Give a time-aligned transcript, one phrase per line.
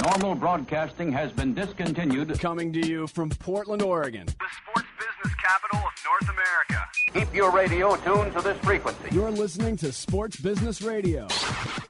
[0.00, 2.38] Normal broadcasting has been discontinued.
[2.40, 4.26] Coming to you from Portland, Oregon.
[4.26, 6.88] The sports business capital of North America.
[7.12, 9.08] Keep your radio tuned to this frequency.
[9.10, 11.28] You're listening to Sports Business Radio.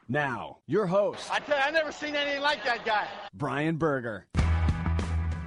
[0.09, 3.07] Now, your host, I tell you, I never seen anything like that guy.
[3.33, 4.27] Brian Berger.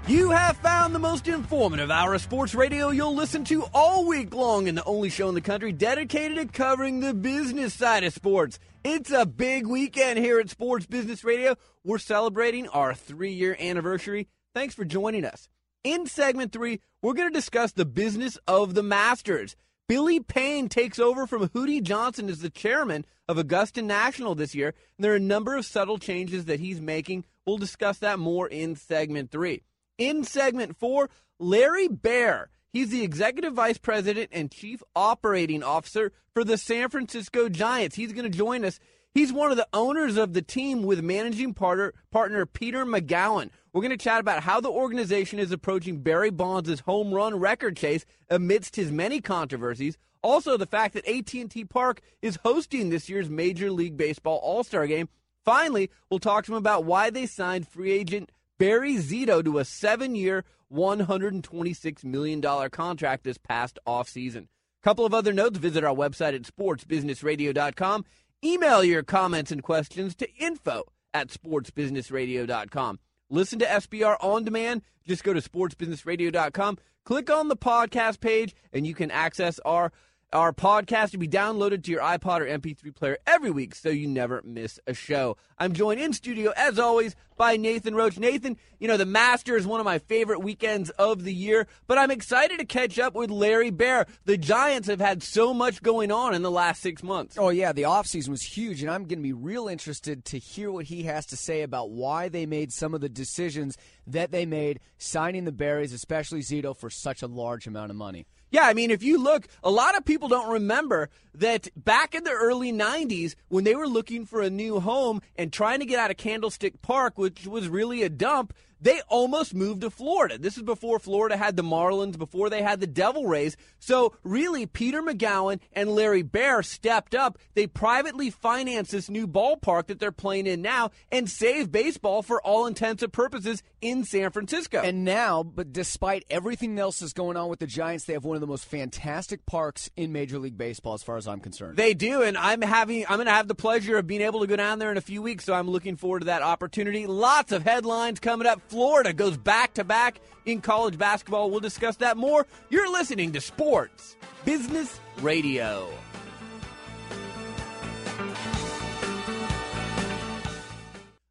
[0.08, 4.36] You have found the most informative hour of sports radio you'll listen to all week
[4.36, 8.14] long and the only show in the country dedicated to covering the business side of
[8.14, 8.60] sports.
[8.84, 11.55] It's a big weekend here at Sports Business Radio.
[11.84, 14.28] We're celebrating our three year anniversary.
[14.54, 15.50] Thanks for joining us.
[15.84, 19.56] In segment three, we're going to discuss the business of the Masters.
[19.90, 24.67] Billy Payne takes over from Hootie Johnson as the chairman of Augusta National this year,
[24.67, 27.26] and there are a number of subtle changes that he's making.
[27.44, 29.64] We'll discuss that more in segment three.
[29.98, 31.09] In segment four,
[31.40, 32.49] Larry Baer.
[32.73, 37.95] He's the executive vice president and chief operating officer for the San Francisco Giants.
[37.95, 38.80] He's going to join us.
[39.13, 43.50] He's one of the owners of the team with managing partner, partner Peter Magowan.
[43.72, 47.77] We're going to chat about how the organization is approaching Barry Bonds' home run record
[47.77, 49.98] chase amidst his many controversies.
[50.22, 55.08] Also, the fact that AT&T Park is hosting this year's Major League Baseball All-Star Game.
[55.45, 59.66] Finally, we'll talk to him about why they signed free agent Barry Zito to a
[59.66, 64.48] seven-year, $126 million contract this past offseason.
[64.84, 68.06] Couple of other notes, visit our website at sportsbusinessradio.com.
[68.44, 70.83] Email your comments and questions to info
[71.14, 73.00] at sportsbusinessradio.com.
[73.30, 74.83] Listen to SBR on demand.
[75.08, 79.92] Just go to sportsbusinessradio.com, click on the podcast page, and you can access our
[80.34, 84.08] our podcast will be downloaded to your iPod or MP3 player every week so you
[84.08, 85.38] never miss a show.
[85.58, 88.17] I'm joined in studio, as always, by Nathan Roach.
[88.17, 91.98] Nathan, you know, the Master is one of my favorite weekends of the year, but
[91.98, 94.08] I'm excited to catch up with Larry Baer.
[94.26, 97.38] The Giants have had so much going on in the last six months.
[97.38, 100.72] Oh, yeah, the offseason was huge, and I'm going to be real interested to hear
[100.72, 104.45] what he has to say about why they made some of the decisions that they
[104.45, 108.26] made, signing the Barrys, especially Zito, for such a large amount of money.
[108.52, 112.23] Yeah, I mean, if you look, a lot of people don't remember that back in
[112.23, 116.00] the early 90s, when they were looking for a new home and trying to get
[116.00, 120.37] out of Candlestick Park, which was really a dump, they almost moved to Florida.
[120.37, 123.58] This is before Florida had the Marlins, before they had the Devil Rays.
[123.80, 127.37] So, really, Peter Magowan and Larry Baer stepped up.
[127.53, 132.41] They privately financed this new ballpark that they're playing in now and saved baseball for
[132.41, 134.81] all intents and purposes in San Francisco.
[134.81, 138.36] And now, but despite everything else that's going on with the Giants, they have one
[138.36, 141.77] of the most fantastic parks in Major League Baseball, as far as I'm concerned.
[141.77, 144.47] They do, and I'm having I'm going to have the pleasure of being able to
[144.47, 147.06] go down there in a few weeks, so I'm looking forward to that opportunity.
[147.07, 148.62] Lots of headlines coming up.
[148.68, 151.51] Florida goes back to back in college basketball.
[151.51, 152.45] We'll discuss that more.
[152.69, 155.89] You're listening to Sports Business Radio.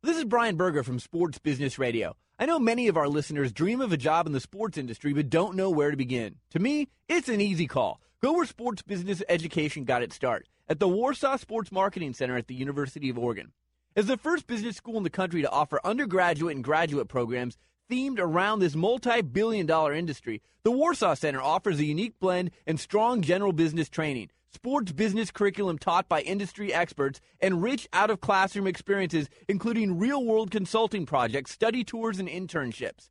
[0.03, 2.15] This is Brian Berger from Sports Business Radio.
[2.39, 5.31] I know many of our listeners dream of a job in the sports industry but
[5.31, 6.37] don't know where to begin.
[6.51, 8.01] To me, it's an easy call.
[8.21, 12.49] Go where sports business education got its start at the Warsaw Sports Marketing Center at
[12.49, 13.53] the University of Oregon.
[13.97, 17.57] As the first business school in the country to offer undergraduate and graduate programs
[17.89, 22.81] themed around this multi billion dollar industry, the Warsaw Center offers a unique blend and
[22.81, 28.21] strong general business training, sports business curriculum taught by industry experts, and rich out of
[28.21, 33.11] classroom experiences, including real world consulting projects, study tours, and internships.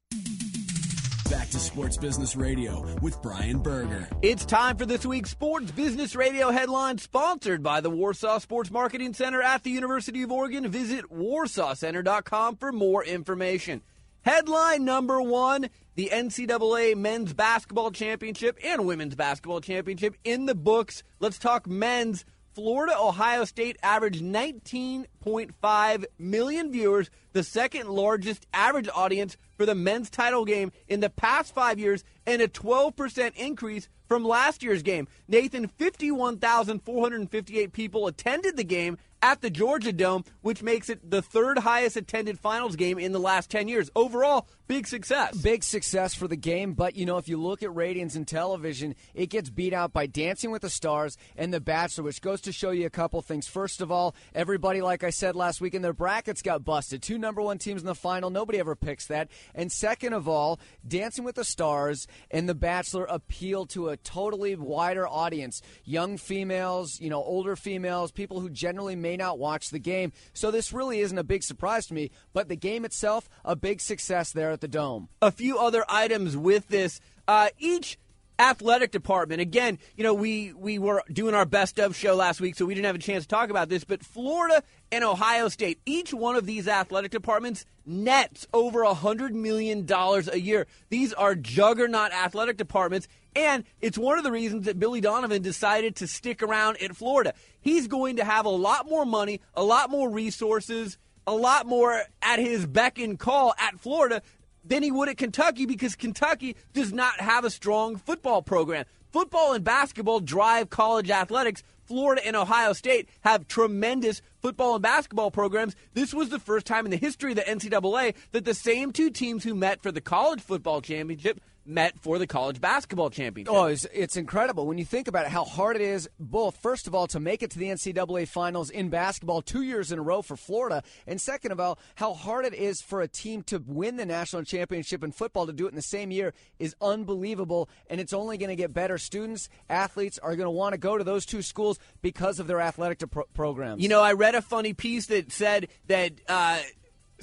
[1.31, 4.05] Back to Sports Business Radio with Brian Berger.
[4.21, 9.13] It's time for this week's Sports Business Radio headline, sponsored by the Warsaw Sports Marketing
[9.13, 10.67] Center at the University of Oregon.
[10.67, 13.81] Visit warsawcenter.com for more information.
[14.23, 21.01] Headline number one the NCAA Men's Basketball Championship and Women's Basketball Championship in the books.
[21.21, 22.25] Let's talk men's.
[22.53, 30.09] Florida Ohio State averaged 19.5 million viewers, the second largest average audience for the men's
[30.09, 35.07] title game in the past five years, and a 12% increase from last year's game.
[35.29, 41.59] Nathan, 51,458 people attended the game at the Georgia Dome, which makes it the third
[41.59, 43.89] highest attended finals game in the last 10 years.
[43.95, 45.35] Overall, big success.
[45.37, 48.95] Big success for the game, but you know, if you look at ratings and television,
[49.13, 52.51] it gets beat out by Dancing with the Stars and The Bachelor, which goes to
[52.51, 53.47] show you a couple things.
[53.47, 57.01] First of all, everybody, like I said last week, in their brackets got busted.
[57.01, 58.29] Two number one teams in the final.
[58.29, 59.29] Nobody ever picks that.
[59.53, 64.55] And second of all, Dancing with the Stars and The Bachelor appeal to a totally
[64.55, 65.61] wider audience.
[65.83, 70.13] Young females, you know, older females, people who generally may not watch the game.
[70.33, 73.81] So this really isn't a big surprise to me, but the game itself, a big
[73.81, 75.09] success there at the Dome.
[75.21, 77.01] A few other items with this.
[77.27, 77.97] Uh, each
[78.39, 79.41] athletic department.
[79.41, 82.73] Again, you know, we we were doing our best of show last week, so we
[82.73, 83.83] didn't have a chance to talk about this.
[83.83, 89.35] But Florida and Ohio State, each one of these athletic departments nets over a hundred
[89.35, 90.67] million dollars a year.
[90.89, 93.07] These are juggernaut athletic departments.
[93.35, 97.33] And it's one of the reasons that Billy Donovan decided to stick around at Florida.
[97.61, 102.01] He's going to have a lot more money, a lot more resources, a lot more
[102.21, 104.21] at his beck and call at Florida
[104.65, 108.85] than he would at Kentucky because Kentucky does not have a strong football program.
[109.11, 111.63] Football and basketball drive college athletics.
[111.83, 115.75] Florida and Ohio State have tremendous football and basketball programs.
[115.93, 119.09] This was the first time in the history of the NCAA that the same two
[119.09, 123.53] teams who met for the college football championship met for the college basketball championship.
[123.53, 126.87] Oh, it's, it's, incredible when you think about it, how hard it is, both, first
[126.87, 130.01] of all, to make it to the NCAA finals in basketball two years in a
[130.01, 133.63] row for Florida, and second of all, how hard it is for a team to
[133.65, 137.69] win the national championship in football to do it in the same year is unbelievable,
[137.89, 138.97] and it's only going to get better.
[138.97, 142.59] Students, athletes are going to want to go to those two schools because of their
[142.59, 143.81] athletic pro- programs.
[143.81, 146.13] You know, I read a funny piece that said that.
[146.27, 146.59] Uh,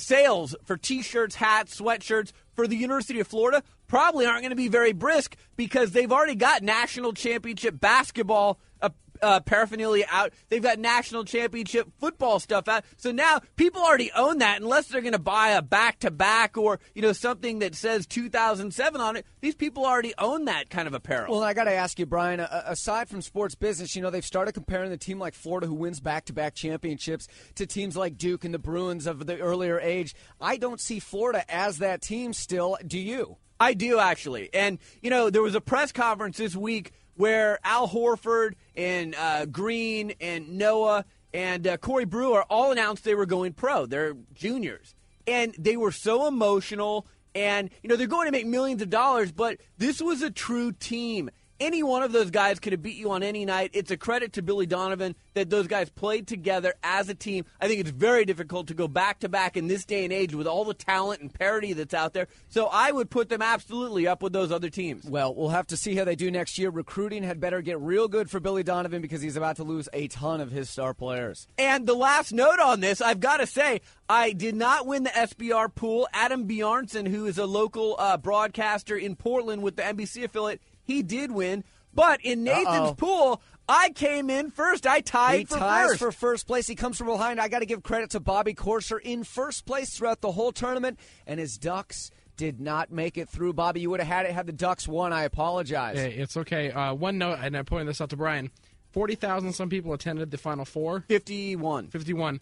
[0.00, 4.69] sales for t-shirts, hats, sweatshirts for the University of Florida probably aren't going to be
[4.69, 8.90] very brisk because they've already got national championship basketball uh,
[9.23, 10.32] uh, paraphernalia out.
[10.49, 12.85] They've got national championship football stuff out.
[12.96, 16.56] So now people already own that unless they're going to buy a back to back
[16.56, 19.26] or, you know, something that says 2007 on it.
[19.40, 21.32] These people already own that kind of apparel.
[21.32, 24.52] Well, I got to ask you, Brian, aside from sports business, you know, they've started
[24.52, 28.44] comparing the team like Florida who wins back to back championships to teams like Duke
[28.44, 30.14] and the Bruins of the earlier age.
[30.40, 32.76] I don't see Florida as that team still.
[32.87, 33.37] Do you?
[33.60, 34.50] I do actually.
[34.52, 39.46] And, you know, there was a press conference this week where Al Horford and uh,
[39.46, 43.87] Green and Noah and uh, Corey Brewer all announced they were going pro.
[43.87, 44.94] They're juniors.
[45.26, 47.06] And they were so emotional.
[47.34, 50.72] And, you know, they're going to make millions of dollars, but this was a true
[50.72, 53.70] team any one of those guys could have beat you on any night.
[53.72, 57.44] It's a credit to Billy Donovan that those guys played together as a team.
[57.60, 60.34] I think it's very difficult to go back to back in this day and age
[60.34, 62.28] with all the talent and parity that's out there.
[62.49, 65.05] So I would put them absolutely up with those other teams.
[65.05, 66.70] Well, we'll have to see how they do next year.
[66.70, 70.08] Recruiting had better get real good for Billy Donovan because he's about to lose a
[70.08, 71.49] ton of his star players.
[71.58, 75.11] And the last note on this, I've got to say, I did not win the
[75.11, 76.08] SBR pool.
[76.12, 81.02] Adam Bjarnson, who is a local uh, broadcaster in Portland with the NBC affiliate, he
[81.05, 81.62] did win.
[81.94, 82.94] But in Nathan's Uh-oh.
[82.94, 84.87] pool, I came in first.
[84.87, 85.99] I tied he for ties first.
[86.00, 86.67] for first place.
[86.67, 87.40] He comes from behind.
[87.40, 90.99] I got to give credit to Bobby Corser in first place throughout the whole tournament,
[91.26, 93.52] and his Ducks did not make it through.
[93.52, 95.12] Bobby, you would have had it had the Ducks won.
[95.12, 95.96] I apologize.
[95.99, 96.70] Hey, it's okay.
[96.70, 98.50] Uh, one note, and I'm pointing this out to Brian.
[98.93, 101.05] 40,000 some people attended the Final Four.
[101.08, 101.88] 51.
[101.88, 102.40] 51.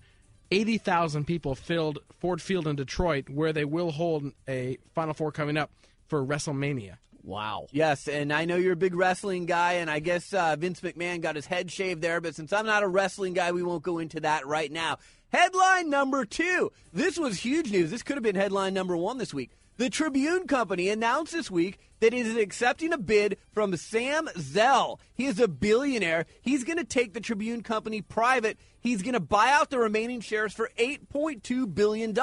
[0.51, 5.57] 80,000 people filled Ford Field in Detroit, where they will hold a Final Four coming
[5.57, 5.71] up
[6.07, 6.99] for WrestleMania.
[7.26, 7.67] Wow.
[7.73, 11.20] Yes, and I know you're a big wrestling guy, and I guess uh, Vince McMahon
[11.20, 13.99] got his head shaved there, but since I'm not a wrestling guy, we won't go
[13.99, 14.99] into that right now.
[15.32, 16.70] Headline number two.
[16.93, 17.90] This was huge news.
[17.90, 19.50] This could have been headline number one this week.
[19.76, 25.00] The Tribune Company announced this week that it is accepting a bid from Sam Zell.
[25.12, 26.26] He is a billionaire.
[26.40, 28.56] He's going to take the Tribune Company private.
[28.78, 32.16] He's going to buy out the remaining shares for $8.2 billion.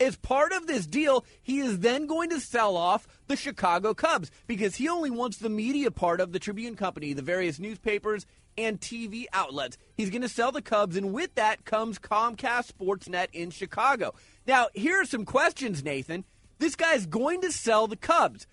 [0.00, 4.30] As part of this deal, he is then going to sell off the Chicago Cubs
[4.46, 8.80] because he only wants the media part of the Tribune Company, the various newspapers and
[8.80, 9.78] TV outlets.
[9.96, 14.14] He's going to sell the Cubs, and with that comes Comcast Sportsnet in Chicago.
[14.46, 16.24] Now, here are some questions, Nathan.
[16.58, 18.46] This guy's going to sell the Cubs.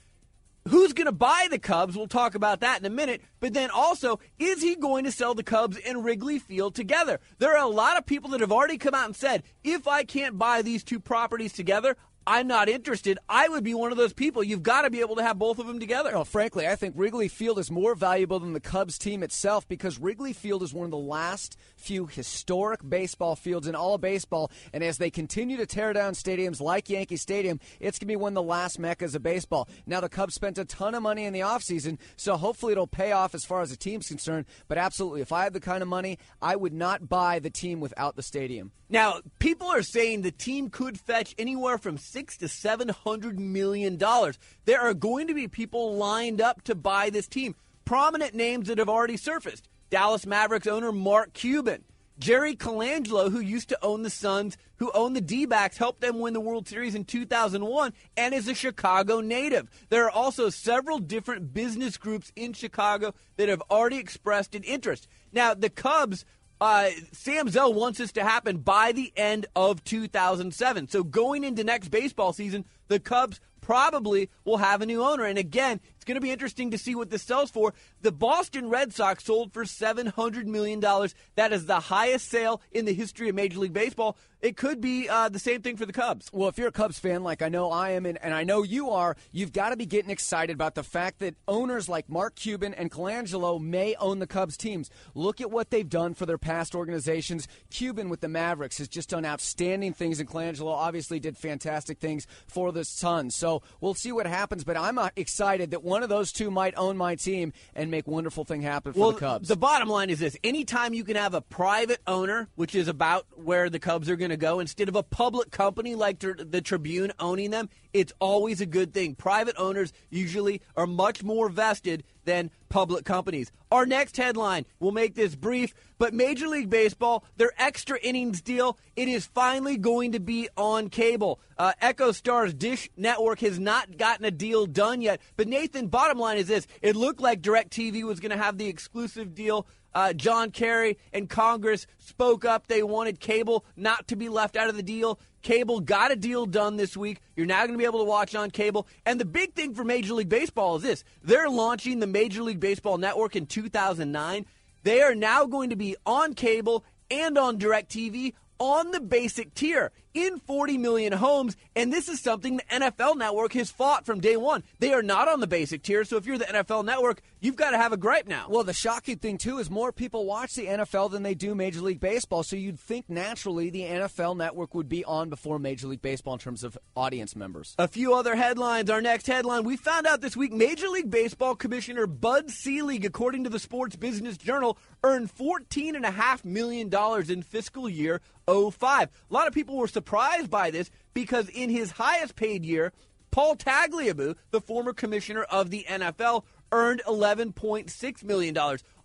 [0.67, 1.95] Who's going to buy the Cubs?
[1.95, 3.21] We'll talk about that in a minute.
[3.39, 7.19] But then also, is he going to sell the Cubs and Wrigley Field together?
[7.39, 10.03] There are a lot of people that have already come out and said, if I
[10.03, 13.17] can't buy these two properties together, I'm not interested.
[13.27, 14.43] I would be one of those people.
[14.43, 16.11] You've got to be able to have both of them together.
[16.13, 19.99] Well, frankly, I think Wrigley Field is more valuable than the Cubs team itself because
[19.99, 24.51] Wrigley Field is one of the last few historic baseball fields in all of baseball.
[24.71, 28.15] And as they continue to tear down stadiums like Yankee Stadium, it's going to be
[28.15, 29.67] one of the last meccas of baseball.
[29.87, 33.13] Now, the Cubs spent a ton of money in the offseason, so hopefully it'll pay
[33.13, 34.45] off as far as the team's concerned.
[34.67, 37.79] But absolutely, if I had the kind of money, I would not buy the team
[37.79, 38.71] without the stadium.
[38.91, 43.97] Now, people are saying the team could fetch anywhere from six to seven hundred million
[43.97, 44.37] dollars.
[44.65, 47.55] There are going to be people lined up to buy this team.
[47.85, 51.83] Prominent names that have already surfaced: Dallas Mavericks owner Mark Cuban,
[52.19, 56.33] Jerry Colangelo, who used to own the Suns, who owned the D-backs, helped them win
[56.33, 59.69] the World Series in 2001, and is a Chicago native.
[59.89, 65.07] There are also several different business groups in Chicago that have already expressed an interest.
[65.31, 66.25] Now, the Cubs
[66.61, 70.87] uh, Sam Zell wants this to happen by the end of 2007.
[70.89, 75.25] So going into next baseball season, the Cubs probably will have a new owner.
[75.25, 75.79] And again,
[76.11, 77.73] going to be interesting to see what this sells for.
[78.01, 80.81] The Boston Red Sox sold for $700 million.
[80.81, 84.17] That is the highest sale in the history of Major League Baseball.
[84.41, 86.31] It could be uh, the same thing for the Cubs.
[86.33, 88.63] Well, if you're a Cubs fan, like I know I am, and, and I know
[88.63, 92.35] you are, you've got to be getting excited about the fact that owners like Mark
[92.35, 94.89] Cuban and Colangelo may own the Cubs teams.
[95.13, 97.47] Look at what they've done for their past organizations.
[97.69, 102.25] Cuban with the Mavericks has just done outstanding things, and Colangelo obviously did fantastic things
[102.47, 103.35] for the Suns.
[103.35, 106.73] So we'll see what happens, but I'm uh, excited that one of those two might
[106.77, 109.47] own my team and make wonderful thing happen for well, the Cubs.
[109.47, 113.25] The bottom line is this: anytime you can have a private owner, which is about
[113.35, 117.11] where the Cubs are going to go, instead of a public company like the Tribune
[117.19, 119.15] owning them, it's always a good thing.
[119.15, 123.51] Private owners usually are much more vested than public companies.
[123.71, 128.77] Our next headline, we'll make this brief, but Major League Baseball, their extra innings deal,
[128.95, 131.39] it is finally going to be on cable.
[131.57, 136.37] Uh, EchoStar's Dish Network has not gotten a deal done yet, but Nathan, bottom line
[136.37, 139.65] is this it looked like DirecTV was going to have the exclusive deal.
[139.93, 142.67] Uh, John Kerry and Congress spoke up.
[142.67, 145.19] They wanted cable not to be left out of the deal.
[145.41, 147.19] Cable got a deal done this week.
[147.35, 148.87] You're now going to be able to watch on cable.
[149.05, 152.59] And the big thing for Major League Baseball is this they're launching the Major League
[152.59, 154.45] Baseball Network in 2009.
[154.83, 159.91] They are now going to be on cable and on DirecTV on the basic tier
[160.13, 161.55] in 40 million homes.
[161.75, 164.63] And this is something the NFL network has fought from day one.
[164.79, 166.03] They are not on the basic tier.
[166.03, 168.47] So if you're the NFL network, you've got to have a gripe now.
[168.49, 171.81] Well, the shocking thing, too, is more people watch the NFL than they do Major
[171.81, 172.43] League Baseball.
[172.43, 176.39] So you'd think naturally the NFL network would be on before Major League Baseball in
[176.39, 177.75] terms of audience members.
[177.79, 178.89] A few other headlines.
[178.89, 183.43] Our next headline we found out this week Major League Baseball Commissioner Bud Selig, according
[183.43, 186.91] to the Sports Business Journal, earned $14.5 million
[187.29, 189.09] in fiscal year 05.
[189.29, 192.93] A lot of people were surprised by this because in his highest paid year,
[193.31, 198.57] Paul Tagliabue, the former commissioner of the NFL, earned $11.6 million.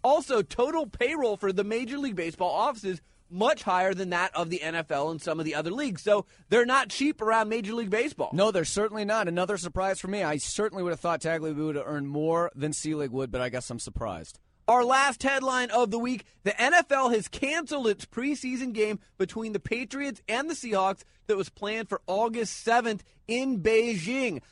[0.02, 4.60] Also, total payroll for the Major League Baseball offices much higher than that of the
[4.62, 6.02] NFL and some of the other leagues.
[6.02, 8.30] So they're not cheap around Major League Baseball.
[8.32, 9.28] No, they're certainly not.
[9.28, 10.22] Another surprise for me.
[10.22, 13.48] I certainly would have thought Tagliabue would have earned more than Selig would, but I
[13.48, 14.38] guess I'm surprised.
[14.68, 19.60] Our last headline of the week the NFL has canceled its preseason game between the
[19.60, 24.42] Patriots and the Seahawks that was planned for August 7th in Beijing.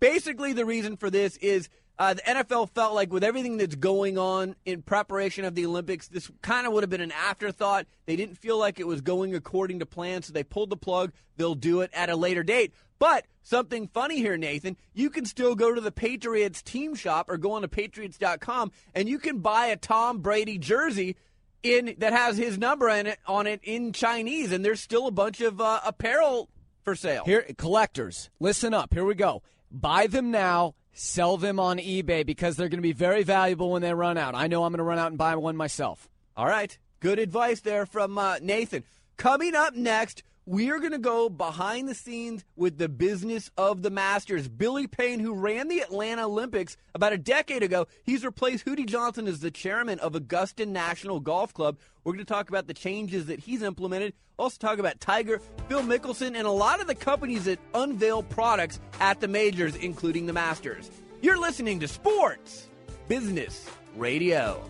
[0.00, 1.68] Basically, the reason for this is
[2.00, 6.08] uh, the NFL felt like with everything that's going on in preparation of the Olympics,
[6.08, 7.84] this kind of would have been an afterthought.
[8.06, 11.12] They didn't feel like it was going according to plan, so they pulled the plug.
[11.36, 12.72] They'll do it at a later date.
[12.98, 17.36] But something funny here, Nathan, you can still go to the Patriots team shop or
[17.36, 21.16] go on to patriots.com and you can buy a Tom Brady jersey
[21.62, 25.10] in that has his number in it on it in Chinese and there's still a
[25.10, 26.48] bunch of uh, apparel
[26.82, 27.24] for sale.
[27.26, 28.94] Here collectors, listen up.
[28.94, 29.42] Here we go.
[29.70, 33.82] Buy them now, sell them on eBay because they're going to be very valuable when
[33.82, 34.34] they run out.
[34.34, 36.08] I know I'm going to run out and buy one myself.
[36.36, 36.76] All right.
[37.00, 38.84] Good advice there from uh, Nathan.
[39.16, 43.82] Coming up next, we are going to go behind the scenes with the business of
[43.82, 44.48] the Masters.
[44.48, 49.26] Billy Payne, who ran the Atlanta Olympics about a decade ago, he's replaced Hootie Johnson
[49.26, 51.78] as the chairman of Augusta National Golf Club.
[52.04, 54.14] We're going to talk about the changes that he's implemented.
[54.38, 58.80] Also, talk about Tiger, Phil Mickelson, and a lot of the companies that unveil products
[58.98, 60.90] at the majors, including the Masters.
[61.20, 62.68] You're listening to Sports
[63.06, 64.64] Business Radio.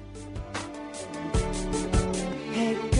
[2.52, 2.99] Hey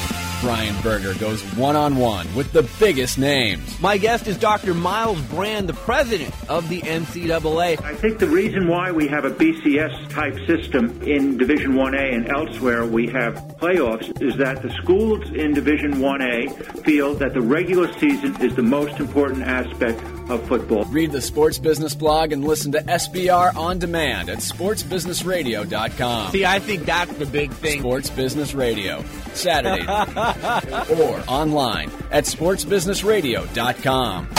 [0.41, 3.79] Brian Berger goes one on one with the biggest names.
[3.79, 4.73] My guest is Dr.
[4.73, 7.79] Myles Brand, the president of the NCAA.
[7.83, 12.29] I think the reason why we have a BCS type system in Division 1A and
[12.29, 17.93] elsewhere we have playoffs is that the schools in Division 1A feel that the regular
[17.99, 20.01] season is the most important aspect
[20.31, 20.85] of football.
[20.85, 26.31] Read the Sports Business blog and listen to SBR on demand at sportsbusinessradio.com.
[26.31, 27.79] See, I think that's the big thing.
[27.79, 34.29] Sports Business Radio, Saturday or online at sportsbusinessradio.com.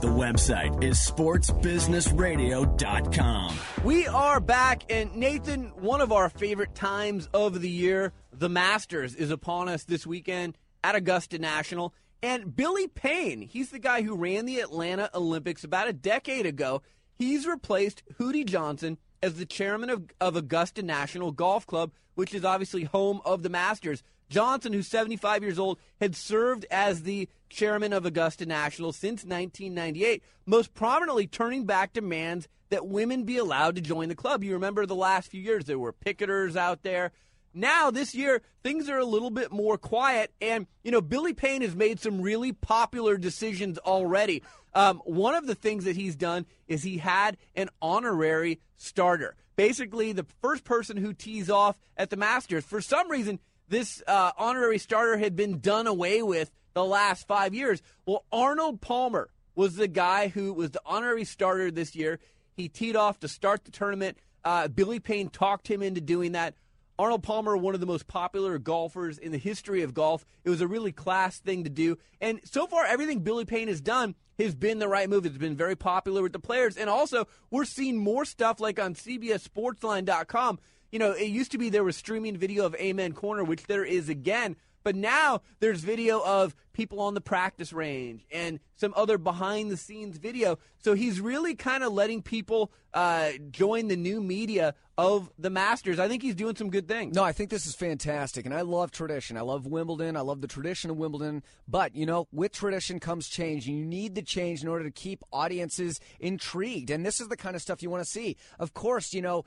[0.00, 3.58] The website is sportsbusinessradio.com.
[3.84, 9.14] We are back, and Nathan, one of our favorite times of the year, the Masters,
[9.14, 11.94] is upon us this weekend at Augusta National.
[12.24, 16.80] And Billy Payne, he's the guy who ran the Atlanta Olympics about a decade ago.
[17.14, 22.42] He's replaced Hootie Johnson as the chairman of, of Augusta National Golf Club, which is
[22.42, 24.02] obviously home of the Masters.
[24.30, 30.22] Johnson, who's 75 years old, had served as the chairman of Augusta National since 1998,
[30.46, 34.42] most prominently turning back demands that women be allowed to join the club.
[34.42, 37.12] You remember the last few years, there were picketers out there.
[37.54, 41.62] Now, this year, things are a little bit more quiet, and, you know, Billy Payne
[41.62, 44.42] has made some really popular decisions already.
[44.74, 49.36] Um, one of the things that he's done is he had an honorary starter.
[49.54, 52.64] Basically, the first person who tees off at the Masters.
[52.64, 57.54] For some reason, this uh, honorary starter had been done away with the last five
[57.54, 57.80] years.
[58.04, 62.18] Well, Arnold Palmer was the guy who was the honorary starter this year.
[62.56, 64.18] He teed off to start the tournament.
[64.44, 66.54] Uh, Billy Payne talked him into doing that.
[66.98, 70.24] Arnold Palmer, one of the most popular golfers in the history of golf.
[70.44, 71.98] It was a really class thing to do.
[72.20, 75.26] And so far, everything Billy Payne has done has been the right move.
[75.26, 76.76] It's been very popular with the players.
[76.76, 80.60] And also, we're seeing more stuff like on CBSSportsline.com.
[80.92, 83.84] You know, it used to be there was streaming video of Amen Corner, which there
[83.84, 84.54] is again.
[84.84, 89.76] But now there's video of people on the practice range and some other behind the
[89.76, 90.58] scenes video.
[90.78, 95.98] So he's really kind of letting people uh, join the new media of the Masters.
[95.98, 97.16] I think he's doing some good things.
[97.16, 98.44] No, I think this is fantastic.
[98.44, 99.36] And I love tradition.
[99.36, 100.16] I love Wimbledon.
[100.16, 101.42] I love the tradition of Wimbledon.
[101.66, 103.66] But, you know, with tradition comes change.
[103.66, 106.90] You need the change in order to keep audiences intrigued.
[106.90, 108.36] And this is the kind of stuff you want to see.
[108.58, 109.44] Of course, you know,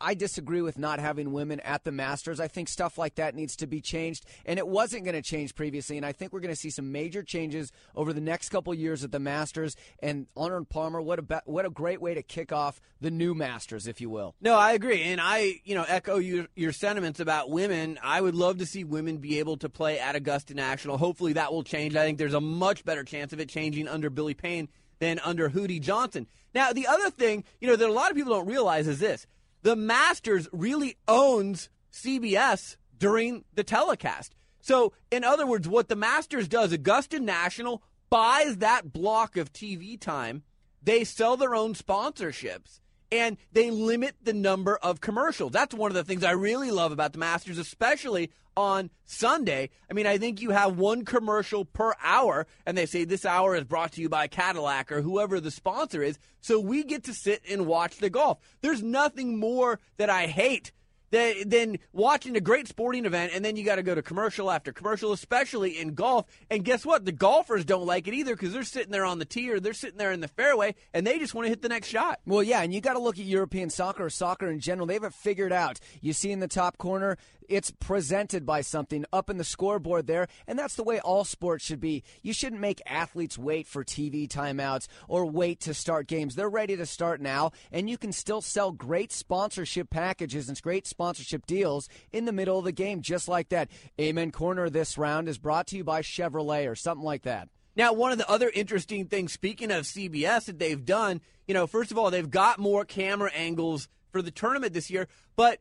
[0.00, 2.38] I disagree with not having women at the Masters.
[2.38, 5.54] I think stuff like that needs to be changed, and it wasn't going to change
[5.54, 5.96] previously.
[5.96, 9.02] And I think we're going to see some major changes over the next couple years
[9.02, 9.76] at the Masters.
[10.00, 13.86] And Arnold Palmer, what a what a great way to kick off the new Masters,
[13.86, 14.34] if you will.
[14.40, 17.98] No, I agree, and I you know echo your your sentiments about women.
[18.02, 20.98] I would love to see women be able to play at Augusta National.
[20.98, 21.96] Hopefully, that will change.
[21.96, 24.68] I think there's a much better chance of it changing under Billy Payne
[25.00, 26.26] than under Hootie Johnson.
[26.54, 29.26] Now, the other thing you know that a lot of people don't realize is this
[29.64, 34.34] the Masters really owns CBS during the telecast.
[34.60, 39.98] So, in other words, what the Masters does, Augusta National buys that block of TV
[39.98, 40.42] time.
[40.82, 42.80] They sell their own sponsorships
[43.14, 45.52] and they limit the number of commercials.
[45.52, 49.70] That's one of the things I really love about the Masters, especially on Sunday.
[49.88, 53.54] I mean, I think you have one commercial per hour, and they say this hour
[53.54, 56.18] is brought to you by Cadillac or whoever the sponsor is.
[56.40, 58.38] So we get to sit and watch the golf.
[58.60, 60.72] There's nothing more that I hate
[61.10, 64.72] than watching a great sporting event and then you got to go to commercial after
[64.72, 66.26] commercial, especially in golf.
[66.50, 67.04] And guess what?
[67.04, 69.74] The golfers don't like it either because they're sitting there on the tee or they're
[69.74, 72.20] sitting there in the fairway and they just want to hit the next shot.
[72.26, 74.86] Well, yeah, and you got to look at European soccer or soccer in general.
[74.86, 75.78] They have it figured out.
[76.00, 80.26] You see in the top corner, it's presented by something up in the scoreboard there,
[80.46, 82.02] and that's the way all sports should be.
[82.22, 86.34] You shouldn't make athletes wait for TV timeouts or wait to start games.
[86.34, 90.86] They're ready to start now, and you can still sell great sponsorship packages and great
[90.86, 93.68] sponsorship deals in the middle of the game, just like that.
[94.00, 97.48] Amen Corner this round is brought to you by Chevrolet or something like that.
[97.76, 101.66] Now, one of the other interesting things, speaking of CBS, that they've done, you know,
[101.66, 105.58] first of all, they've got more camera angles for the tournament this year, but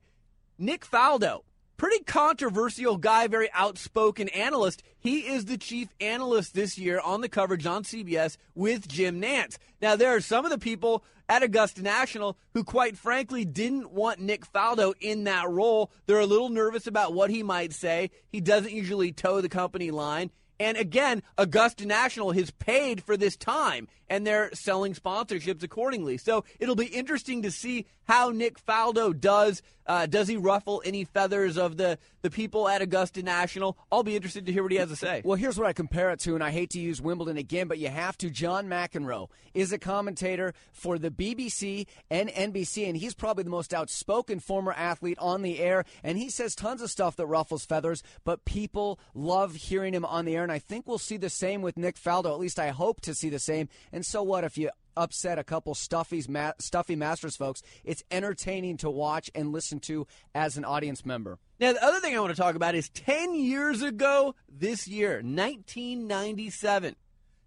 [0.59, 1.41] Nick Faldo,
[1.83, 4.81] pretty controversial guy, very outspoken analyst.
[4.97, 9.57] He is the chief analyst this year on the coverage on CBS with Jim Nantz.
[9.81, 14.21] Now, there are some of the people at Augusta National who, quite frankly, didn't want
[14.21, 15.91] Nick Faldo in that role.
[16.05, 18.11] They're a little nervous about what he might say.
[18.29, 20.31] He doesn't usually toe the company line.
[20.61, 23.89] And again, Augusta National has paid for this time.
[24.13, 26.17] And they're selling sponsorships accordingly.
[26.17, 29.63] So it'll be interesting to see how Nick Faldo does.
[29.85, 33.77] Uh, does he ruffle any feathers of the, the people at Augusta National?
[33.91, 35.21] I'll be interested to hear what he has to say.
[35.25, 37.79] Well, here's what I compare it to, and I hate to use Wimbledon again, but
[37.79, 38.29] you have to.
[38.29, 43.73] John McEnroe is a commentator for the BBC and NBC, and he's probably the most
[43.73, 48.03] outspoken former athlete on the air, and he says tons of stuff that ruffles feathers,
[48.23, 51.61] but people love hearing him on the air, and I think we'll see the same
[51.61, 52.31] with Nick Faldo.
[52.31, 53.67] At least I hope to see the same.
[53.91, 57.61] And so what if you upset a couple stuffies, ma- stuffy Masters folks?
[57.83, 61.39] It's entertaining to watch and listen to as an audience member.
[61.59, 65.21] Now, the other thing I want to talk about is 10 years ago this year,
[65.23, 66.95] 1997,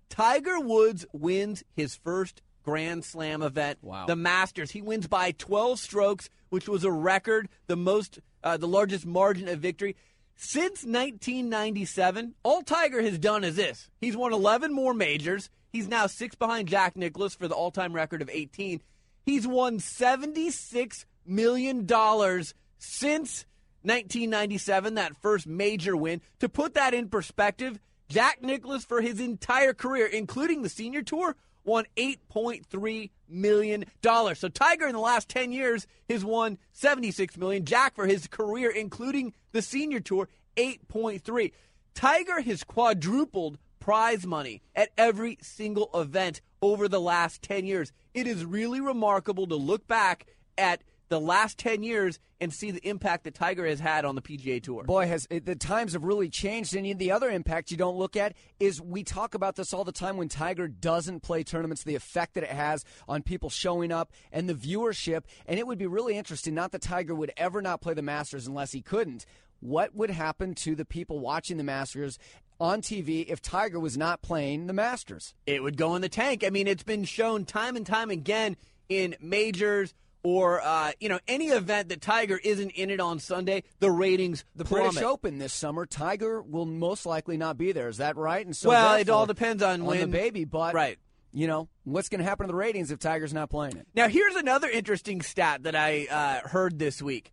[0.09, 4.07] Tiger Woods wins his first Grand Slam event, Wow.
[4.07, 4.73] the Masters.
[4.73, 9.49] He wins by 12 strokes, which was a record, the most, uh, the largest margin
[9.49, 9.95] of victory.
[10.37, 13.89] Since 1997, all Tiger has done is this.
[14.01, 15.49] He's won 11 more majors.
[15.77, 18.81] He's now six behind Jack Nicklaus for the all-time record of 18.
[19.27, 23.45] He's won 76 million dollars since
[23.83, 26.23] 1997, that first major win.
[26.41, 31.37] To put that in perspective, Jack Nicklaus for his entire career, including the senior tour,
[31.63, 33.85] won $8.3 million.
[34.03, 37.67] So Tiger in the last 10 years has won 76 million.
[37.67, 41.53] Jack for his career, including the senior tour, 8.3.
[41.93, 47.93] Tiger has quadrupled prize money at every single event over the last 10 years.
[48.15, 50.27] It is really remarkable to look back
[50.59, 54.21] at the last 10 years and see the impact that Tiger has had on the
[54.21, 54.83] PGA Tour.
[54.83, 56.75] Boy, has the times have really changed.
[56.75, 59.93] And the other impact you don't look at is we talk about this all the
[59.93, 64.11] time when Tiger doesn't play tournaments, the effect that it has on people showing up
[64.33, 65.23] and the viewership.
[65.47, 68.49] And it would be really interesting, not that Tiger would ever not play the Masters
[68.49, 69.27] unless he couldn't.
[69.61, 72.19] What would happen to the people watching the Masters
[72.61, 75.35] on TV if Tiger was not playing the Masters?
[75.47, 76.45] it would go in the tank.
[76.47, 78.57] I mean, it's been shown time and time again
[78.89, 83.63] in majors or uh, you know any event that Tiger isn't in it on Sunday,
[83.79, 84.93] the ratings The plummet.
[84.93, 87.89] British Open this summer, Tiger will most likely not be there.
[87.89, 88.45] Is that right?
[88.45, 90.99] And so Well, it all depends on on when the baby, but Right.
[91.33, 93.87] You know what's going to happen to the ratings if Tiger's not playing it?
[93.95, 97.33] Now, here's another interesting stat that I uh, heard this week.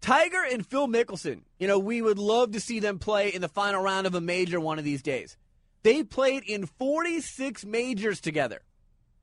[0.00, 3.48] Tiger and Phil Mickelson, you know, we would love to see them play in the
[3.48, 5.36] final round of a major one of these days.
[5.82, 8.62] They played in 46 majors together.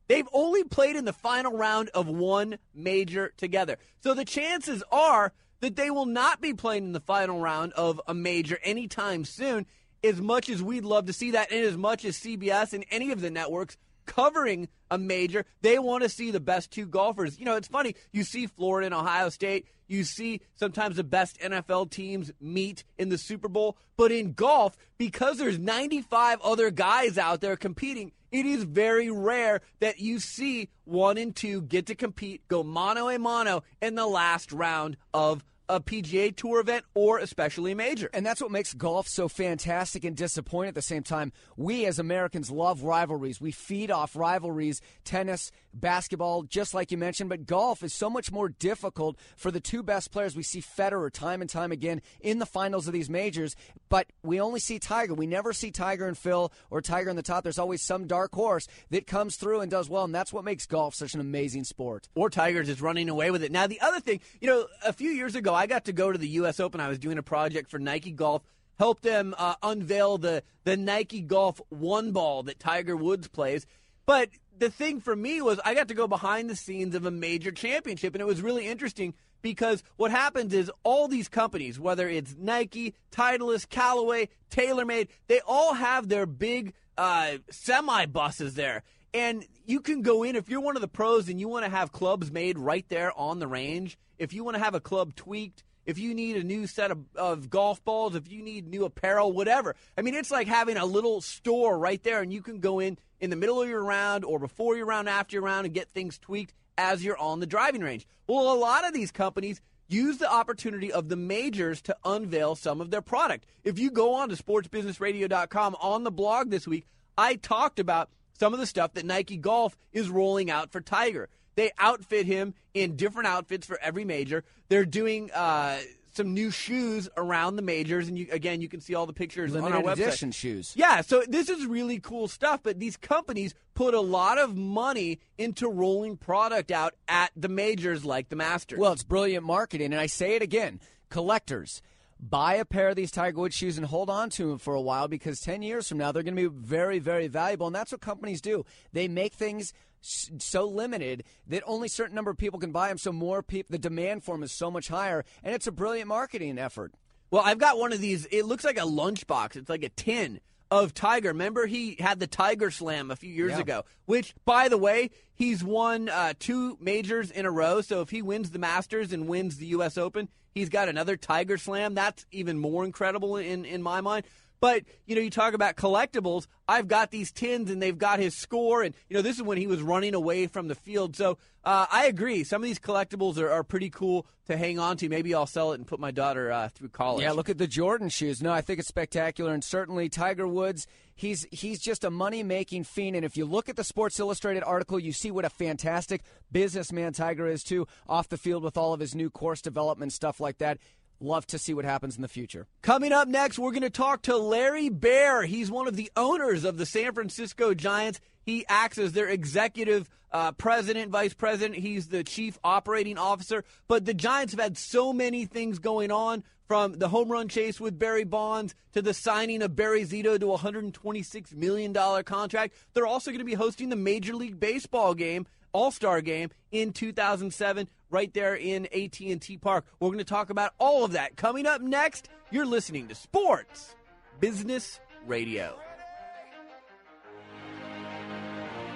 [0.08, 3.78] They've only played in the final round of one major together.
[4.02, 8.00] So the chances are that they will not be playing in the final round of
[8.08, 9.66] a major anytime soon,
[10.04, 13.12] as much as we'd love to see that, and as much as CBS and any
[13.12, 17.40] of the networks covering a major, they want to see the best two golfers.
[17.40, 17.96] You know, it's funny.
[18.12, 19.68] You see Florida and Ohio State.
[19.88, 23.78] You see sometimes the best NFL teams meet in the Super Bowl.
[23.98, 29.62] But in golf, because there's 95 other guys out there competing, it is very rare
[29.80, 34.08] that you see one and two get to compete, go mano a mano in the
[34.08, 38.10] last round of a PGA Tour event or especially a major.
[38.14, 41.32] And that's what makes golf so fantastic and disappointing at the same time.
[41.58, 43.42] We as Americans love rivalries.
[43.42, 48.32] We feed off rivalries, tennis, basketball, just like you mentioned, but golf is so much
[48.32, 50.36] more difficult for the two best players.
[50.36, 53.56] We see Federer time and time again in the finals of these majors,
[53.90, 55.14] but we only see Tiger.
[55.14, 57.44] We never see Tiger and Phil or Tiger in the top.
[57.44, 60.66] There's always some dark horse that comes through and does well, and that's what makes
[60.66, 62.08] golf such an amazing sport.
[62.16, 63.52] or Tigers is running away with it.
[63.52, 66.18] Now, the other thing, you know, a few years ago, I got to go to
[66.18, 66.60] the U.S.
[66.60, 66.82] Open.
[66.82, 68.44] I was doing a project for Nike Golf,
[68.78, 73.66] helped them uh, unveil the the Nike Golf One Ball that Tiger Woods plays.
[74.06, 77.12] But the thing for me was I got to go behind the scenes of a
[77.12, 82.10] major championship, and it was really interesting because what happens is all these companies, whether
[82.10, 88.84] it's Nike, Titleist, Callaway, TaylorMade, they all have their big uh, semi buses there.
[89.14, 91.72] And you can go in if you're one of the pros and you want to
[91.72, 93.98] have clubs made right there on the range.
[94.18, 97.00] If you want to have a club tweaked, if you need a new set of,
[97.16, 99.76] of golf balls, if you need new apparel, whatever.
[99.98, 102.98] I mean, it's like having a little store right there, and you can go in
[103.20, 105.90] in the middle of your round or before your round, after your round, and get
[105.90, 108.08] things tweaked as you're on the driving range.
[108.28, 112.82] Well, a lot of these companies use the opportunity of the majors to unveil some
[112.82, 113.46] of their product.
[113.64, 118.54] If you go on to sportsbusinessradio.com on the blog this week, I talked about some
[118.54, 121.30] of the stuff that Nike Golf is rolling out for Tiger.
[121.56, 124.44] They outfit him in different outfits for every major.
[124.70, 125.78] They're doing uh,
[126.14, 129.56] some new shoes around the majors, and you, again, you can see all the pictures
[129.56, 130.08] on our Limited website.
[130.08, 130.74] edition shoes.
[130.76, 135.20] Yeah, so this is really cool stuff, but these companies put a lot of money
[135.38, 138.80] into rolling product out at the majors like the Masters.
[138.80, 141.82] Well, it's brilliant marketing, and I say it again collectors.
[142.20, 144.82] buy a pair of these Tiger Woods shoes and hold on to them for a
[144.82, 147.68] while because 10 years from now they're going to be very, very valuable.
[147.68, 148.66] And that's what companies do.
[148.94, 149.74] They make things
[150.06, 152.98] so limited that only a certain number of people can buy them.
[152.98, 156.08] So more people, the demand for them is so much higher, and it's a brilliant
[156.08, 156.94] marketing effort.
[157.32, 158.26] Well, I've got one of these.
[158.28, 159.56] It looks like a lunchbox.
[159.56, 160.40] It's like a tin
[160.72, 161.30] of Tiger.
[161.30, 163.60] Remember, he had the Tiger Slam a few years Yeah.
[163.60, 167.82] ago, which, by the way, he's won uh, two majors in a row.
[167.82, 169.98] So if he wins the Masters and wins the U.S.
[169.98, 171.94] Open, he's got another Tiger Slam.
[171.94, 174.26] That's even more incredible in, in my mind.
[174.66, 176.48] But, you know, you talk about collectibles.
[176.68, 178.82] I've got these tins and they've got his score.
[178.82, 181.16] And, you know, this is when he was running away from the field.
[181.16, 182.44] So uh, I agree.
[182.44, 185.08] Some of these collectibles are, are pretty cool to hang on to.
[185.08, 187.22] Maybe I'll sell it and put my daughter uh, through college.
[187.22, 188.42] Yeah, look at the Jordan shoes.
[188.42, 190.88] No, I think it's spectacular, and certainly Tiger Woods.
[191.14, 194.64] He's he's just a money making fiend, and if you look at the Sports Illustrated
[194.64, 198.94] article, you see what a fantastic businessman Tiger is too, off the field with all
[198.94, 200.78] of his new course development stuff like that.
[201.20, 202.68] Love to see what happens in the future.
[202.82, 205.44] Coming up next, we're going to talk to Larry Baer.
[205.44, 208.20] He's one of the owners of the San Francisco Giants.
[208.42, 211.80] He acts as their executive uh, president, vice president.
[211.80, 213.64] He's the chief operating officer.
[213.88, 217.80] But the Giants have had so many things going on from the home run chase
[217.80, 222.76] with Barry Bonds to the signing of Barry Zito to a $126 million contract.
[222.94, 227.88] They're also going to be hosting the Major League Baseball game, All-Star game in 2007
[228.16, 229.86] right there in AT&T Park.
[230.00, 232.30] We're going to talk about all of that coming up next.
[232.50, 233.94] You're listening to Sports
[234.40, 235.78] Business Radio.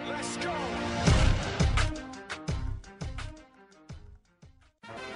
[0.08, 0.53] Let's go.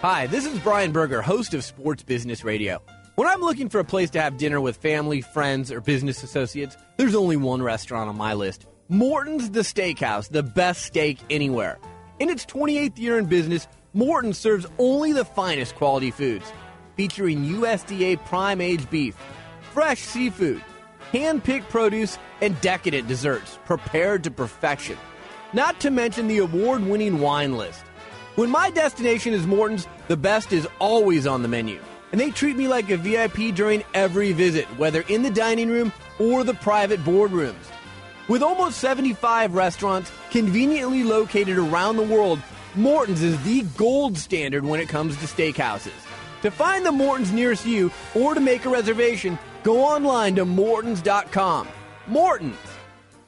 [0.02, 2.82] Hi, this is Brian Berger, host of Sports Business Radio.
[3.16, 6.76] When I'm looking for a place to have dinner with family, friends, or business associates,
[6.98, 11.80] there's only one restaurant on my list Morton's the Steakhouse, the best steak anywhere.
[12.20, 16.52] In its 28th year in business, Morton serves only the finest quality foods,
[16.96, 19.16] featuring USDA prime aged beef,
[19.72, 20.64] fresh seafood,
[21.12, 24.98] hand picked produce, and decadent desserts prepared to perfection.
[25.54, 27.84] Not to mention the award winning wine list.
[28.34, 31.80] When my destination is Morton's, the best is always on the menu.
[32.12, 35.94] And they treat me like a VIP during every visit, whether in the dining room
[36.20, 37.70] or the private boardrooms.
[38.28, 42.40] With almost 75 restaurants conveniently located around the world,
[42.76, 45.92] Morton's is the gold standard when it comes to steakhouses.
[46.42, 51.68] To find the Morton's nearest you or to make a reservation, go online to Mortons.com.
[52.08, 52.58] Morton's,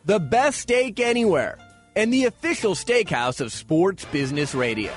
[0.04, 1.60] the best steak anywhere,
[1.96, 4.92] and the official steakhouse of Sports Business Radio.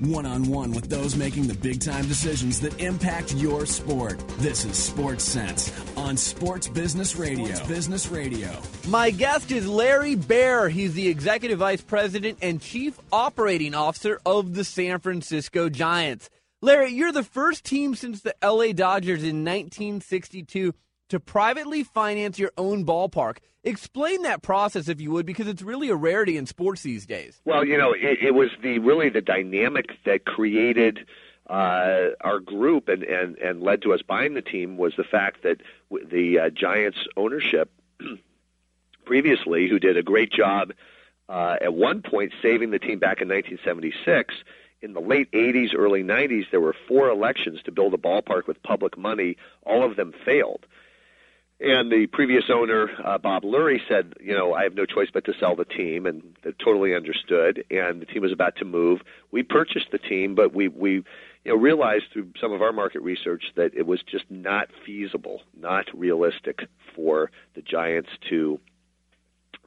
[0.00, 4.22] One on one with those making the big time decisions that impact your sport.
[4.38, 7.46] This is Sports Sense on Sports Business Radio.
[7.46, 8.50] Sports Business Radio.
[8.88, 10.68] My guest is Larry Baer.
[10.68, 16.28] He's the Executive Vice President and Chief Operating Officer of the San Francisco Giants.
[16.60, 20.74] Larry, you're the first team since the LA Dodgers in 1962
[21.08, 23.38] to privately finance your own ballpark.
[23.64, 27.40] Explain that process, if you would, because it's really a rarity in sports these days.
[27.44, 31.00] Well, you know, it, it was the really the dynamic that created
[31.48, 35.42] uh, our group and, and, and led to us buying the team was the fact
[35.42, 37.70] that the uh, Giants ownership
[39.04, 40.72] previously, who did a great job
[41.28, 44.34] uh, at one point saving the team back in 1976.
[44.82, 48.62] In the late 80s, early 90s, there were four elections to build a ballpark with
[48.62, 49.36] public money.
[49.64, 50.66] All of them failed.
[51.58, 55.24] And the previous owner, uh, Bob Lurie, said, you know, I have no choice but
[55.24, 57.64] to sell the team, and they totally understood.
[57.70, 59.00] And the team was about to move.
[59.30, 61.04] We purchased the team, but we we you
[61.46, 65.86] know realized through some of our market research that it was just not feasible, not
[65.94, 68.60] realistic for the Giants to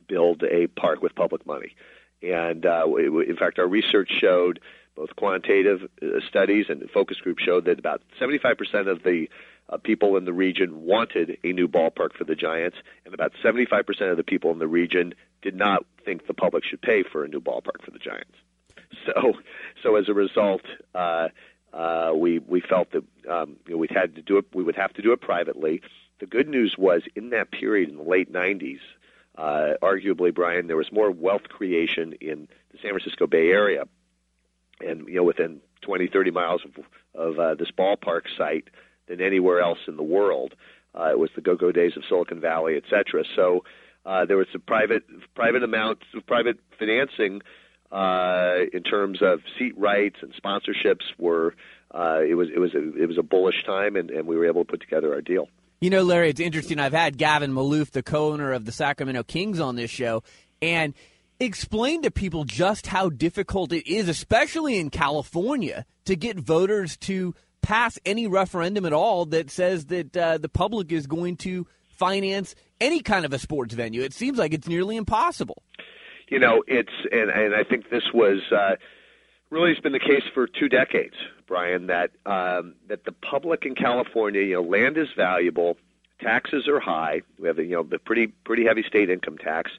[0.07, 1.75] build a park with public money.
[2.21, 4.59] And uh, in fact, our research showed
[4.95, 9.27] both quantitative uh, studies and focus group showed that about 75% of the
[9.69, 14.11] uh, people in the region wanted a new ballpark for the Giants, and about 75%
[14.11, 17.27] of the people in the region did not think the public should pay for a
[17.27, 18.35] new ballpark for the Giants.
[19.05, 19.33] So,
[19.81, 21.29] so as a result, uh,
[21.71, 24.45] uh, we we felt that um, you know, we'd had to do it.
[24.53, 25.81] We would have to do it privately.
[26.19, 28.79] The good news was in that period in the late 90s,
[29.37, 33.85] uh, arguably, Brian, there was more wealth creation in the San Francisco Bay Area,
[34.81, 38.69] and you know within 20, 30 miles of, of uh, this ballpark site
[39.09, 40.53] than anywhere else in the world.
[40.97, 43.23] Uh, it was the go-go days of Silicon Valley, et cetera.
[43.35, 43.63] So
[44.05, 45.03] uh, there was some private
[45.35, 47.41] private amounts of private financing
[47.91, 51.03] uh, in terms of seat rights and sponsorships.
[51.17, 51.55] Were
[51.93, 54.45] uh, it was it was a, it was a bullish time, and, and we were
[54.45, 55.49] able to put together our deal.
[55.81, 56.79] You know, Larry, it's interesting.
[56.79, 60.23] I've had Gavin Maloof, the co-owner of the Sacramento Kings, on this show,
[60.61, 60.93] and
[61.39, 67.33] explain to people just how difficult it is, especially in California, to get voters to
[67.61, 72.55] pass any referendum at all that says that uh, the public is going to finance
[72.79, 74.01] any kind of a sports venue.
[74.01, 75.61] It seems like it's nearly impossible.
[76.29, 78.75] You know, it's and and I think this was uh,
[79.49, 81.15] really has been the case for two decades,
[81.47, 81.87] Brian.
[81.87, 85.77] That um, that the public in California, you know, land is valuable,
[86.21, 87.21] taxes are high.
[87.39, 89.71] We have you know the pretty pretty heavy state income tax,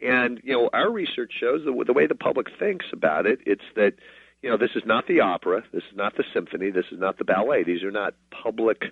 [0.00, 3.40] and you know our research shows the, the way the public thinks about it.
[3.44, 3.94] It's that
[4.42, 7.18] you know this is not the opera, this is not the symphony, this is not
[7.18, 7.62] the ballet.
[7.62, 8.82] These are not public,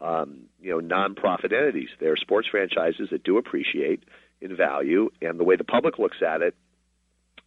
[0.00, 1.90] um, you know, nonprofit entities.
[2.00, 4.04] They're sports franchises that do appreciate
[4.40, 6.54] in value, and the way the public looks at it,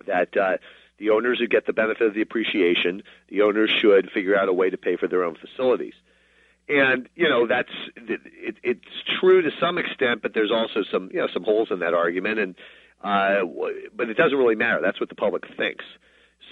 [0.06, 0.36] that.
[0.38, 0.58] Uh,
[0.98, 4.54] the owners who get the benefit of the appreciation, the owners should figure out a
[4.54, 5.94] way to pay for their own facilities.
[6.68, 8.82] And you know that's it, it's
[9.20, 12.40] true to some extent, but there's also some you know some holes in that argument,
[12.40, 12.56] and
[13.04, 13.46] uh,
[13.96, 14.82] but it doesn't really matter.
[14.82, 15.86] That's what the public thinks.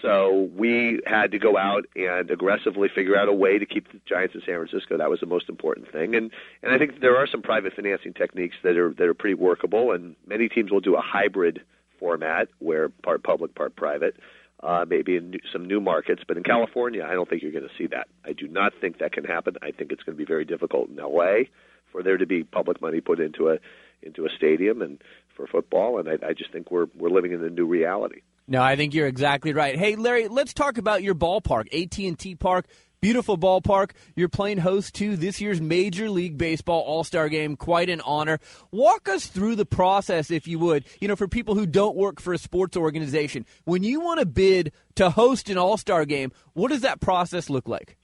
[0.03, 3.99] So we had to go out and aggressively figure out a way to keep the
[4.05, 4.97] Giants in San Francisco.
[4.97, 6.29] That was the most important thing, and
[6.61, 9.91] and I think there are some private financing techniques that are that are pretty workable,
[9.93, 11.61] and many teams will do a hybrid
[11.99, 14.15] format where part public, part private
[14.63, 16.23] uh, maybe in some new markets.
[16.27, 18.07] But in California, I don't think you're going to see that.
[18.25, 19.55] I do not think that can happen.
[19.61, 21.43] I think it's going to be very difficult in LA
[21.91, 23.57] for there to be public money put into a
[24.01, 25.01] into a stadium and
[25.35, 25.99] for football.
[25.99, 28.21] And I, I just think we're we're living in a new reality.
[28.47, 29.77] No, I think you're exactly right.
[29.77, 32.65] Hey, Larry, let's talk about your ballpark, AT&T Park.
[32.99, 33.91] Beautiful ballpark.
[34.15, 37.57] You're playing host to this year's Major League Baseball All Star game.
[37.57, 38.39] Quite an honor.
[38.71, 40.85] Walk us through the process, if you would.
[41.01, 44.25] You know, for people who don't work for a sports organization, when you want to
[44.25, 47.97] bid to host an All Star game, what does that process look like?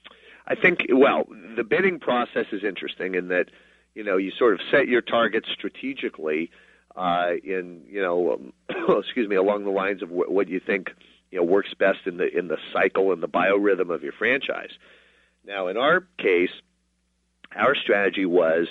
[0.46, 1.24] I think, well,
[1.56, 3.46] the bidding process is interesting in that,
[3.94, 6.50] you know, you sort of set your targets strategically
[7.00, 8.52] uh, in, you know, um,
[8.98, 10.90] excuse me, along the lines of what, what you think
[11.30, 14.70] you know works best in the in the cycle and the biorhythm of your franchise.
[15.46, 16.50] Now, in our case,
[17.56, 18.68] our strategy was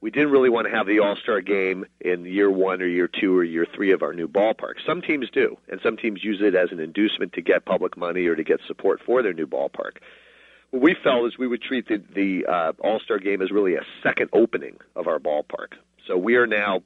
[0.00, 3.08] we didn't really want to have the All Star game in year one or year
[3.08, 4.74] two or year three of our new ballpark.
[4.86, 8.26] Some teams do, and some teams use it as an inducement to get public money
[8.26, 9.98] or to get support for their new ballpark.
[10.70, 13.74] What we felt is we would treat the, the uh, All Star game as really
[13.74, 15.74] a second opening of our ballpark.
[16.06, 16.82] So we are now,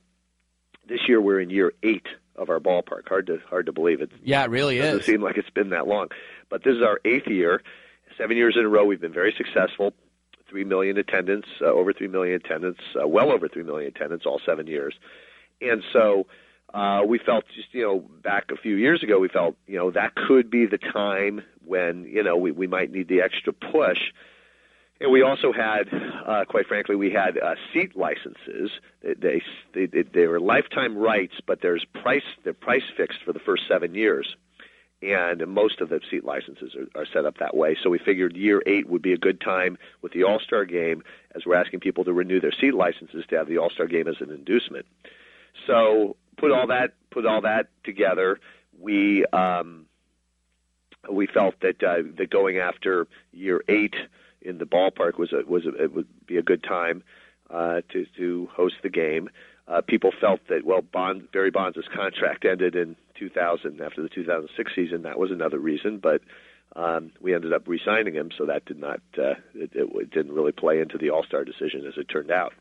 [0.89, 3.09] this year, we're in year eight of our ballpark.
[3.09, 4.11] Hard to hard to believe it.
[4.23, 5.07] Yeah, it really doesn't is.
[5.07, 6.09] seem like it's been that long,
[6.49, 7.63] but this is our eighth year.
[8.19, 9.95] Seven years in a row, we've been very successful.
[10.49, 14.41] Three million attendance, uh, over three million attendance, uh, well over three million attendance, all
[14.45, 14.95] seven years.
[15.63, 16.27] And so
[16.75, 19.91] uh, we felt just you know back a few years ago, we felt you know
[19.91, 23.99] that could be the time when you know we, we might need the extra push
[25.03, 25.89] and we also had,
[26.27, 28.71] uh, quite frankly, we had uh, seat licenses.
[29.03, 33.41] They, they they they were lifetime rights, but there's price they're price fixed for the
[33.41, 34.37] first seven years,
[35.03, 37.77] and most of the seat licenses are, are set up that way.
[37.83, 41.03] So we figured year eight would be a good time with the All Star Game,
[41.35, 44.07] as we're asking people to renew their seat licenses to have the All Star Game
[44.07, 44.87] as an inducement.
[45.67, 48.39] So put all that put all that together,
[48.79, 49.87] we um,
[51.11, 53.97] we felt that uh, that going after year eight
[54.45, 57.03] in the ballpark was a, was a, it would be a good time
[57.51, 59.29] uh, to to host the game.
[59.69, 64.73] Uh, people felt that well, Bond Barry Bonds' contract ended in 2000 after the 2006
[64.75, 65.03] season.
[65.03, 66.21] That was another reason, but
[66.75, 70.53] um, we ended up re-signing him, so that did not uh, it, it didn't really
[70.53, 72.53] play into the All Star decision as it turned out.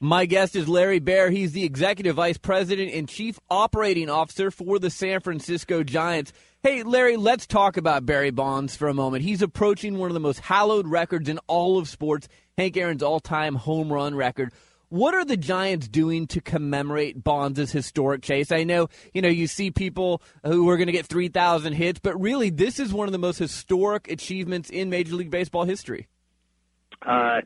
[0.00, 1.28] My guest is Larry Baer.
[1.28, 6.32] He's the Executive Vice President and Chief Operating Officer for the San Francisco Giants.
[6.64, 9.22] Hey, Larry, let's talk about Barry Bonds for a moment.
[9.22, 13.20] He's approaching one of the most hallowed records in all of sports, Hank Aaron's all
[13.20, 14.52] time home run record.
[14.88, 18.50] What are the Giants doing to commemorate Bonds' historic chase?
[18.50, 22.20] I know, you know, you see people who are going to get 3,000 hits, but
[22.20, 26.08] really, this is one of the most historic achievements in Major League Baseball history.
[27.02, 27.42] Uh,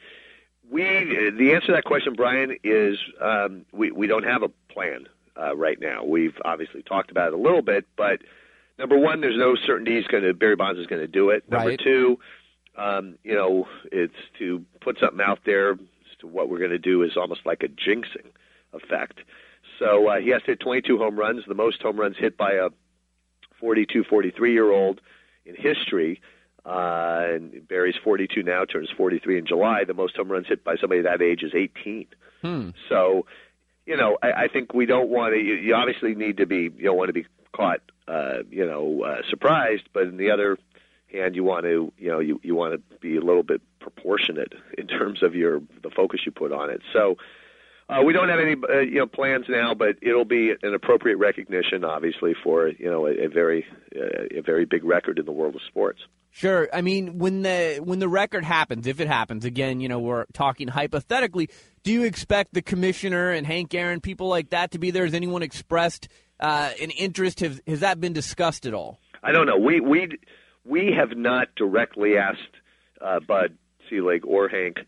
[0.70, 5.06] we the answer to that question, Brian, is um, we we don't have a plan
[5.38, 6.02] uh, right now.
[6.02, 8.20] We've obviously talked about it a little bit, but
[8.78, 11.48] number one, there's no certainty he's going to Barry Bonds is going to do it.
[11.50, 11.80] Number Right.
[11.82, 12.18] two,
[12.76, 15.78] um, you know, it's to put something out there as
[16.20, 18.30] to what we're going to do is almost like a jinxing
[18.72, 19.20] effect.
[19.78, 22.52] So uh, he has to hit 22 home runs, the most home runs hit by
[22.52, 22.68] a
[23.60, 25.00] 42, 43 year old
[25.44, 26.20] in history.
[26.64, 29.82] Uh, and Barry's 42 now, turns 43 in July.
[29.84, 32.06] The most home runs hit by somebody that age is 18.
[32.40, 32.70] Hmm.
[32.88, 33.26] So,
[33.84, 35.40] you know, I, I think we don't want to.
[35.40, 36.70] You, you obviously need to be.
[36.76, 37.80] You don't want to be caught.
[38.08, 39.88] Uh, you know, uh, surprised.
[39.92, 40.58] But on the other
[41.12, 41.92] hand, you want to.
[41.98, 45.60] You know, you you want to be a little bit proportionate in terms of your
[45.82, 46.82] the focus you put on it.
[46.92, 47.16] So.
[47.88, 51.16] Uh, we don't have any uh, you know plans now, but it'll be an appropriate
[51.16, 55.32] recognition, obviously, for you know a, a very uh, a very big record in the
[55.32, 56.00] world of sports.
[56.34, 56.66] Sure.
[56.72, 60.24] I mean, when the when the record happens, if it happens again, you know, we're
[60.32, 61.50] talking hypothetically.
[61.82, 65.04] Do you expect the commissioner and Hank Aaron, people like that, to be there?
[65.04, 66.08] Has anyone expressed
[66.40, 67.40] uh, an interest?
[67.40, 68.98] Have, has that been discussed at all?
[69.22, 69.58] I don't know.
[69.58, 70.08] We we
[70.64, 72.40] we have not directly asked
[73.02, 73.58] uh, Bud
[73.90, 74.78] Selig or Hank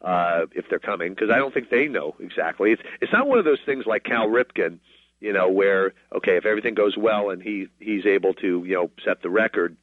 [0.00, 2.72] uh, if they're coming because I don't think they know exactly.
[2.72, 4.78] It's it's not one of those things like Cal Ripken,
[5.20, 8.90] you know, where okay, if everything goes well and he he's able to you know
[9.04, 9.76] set the record,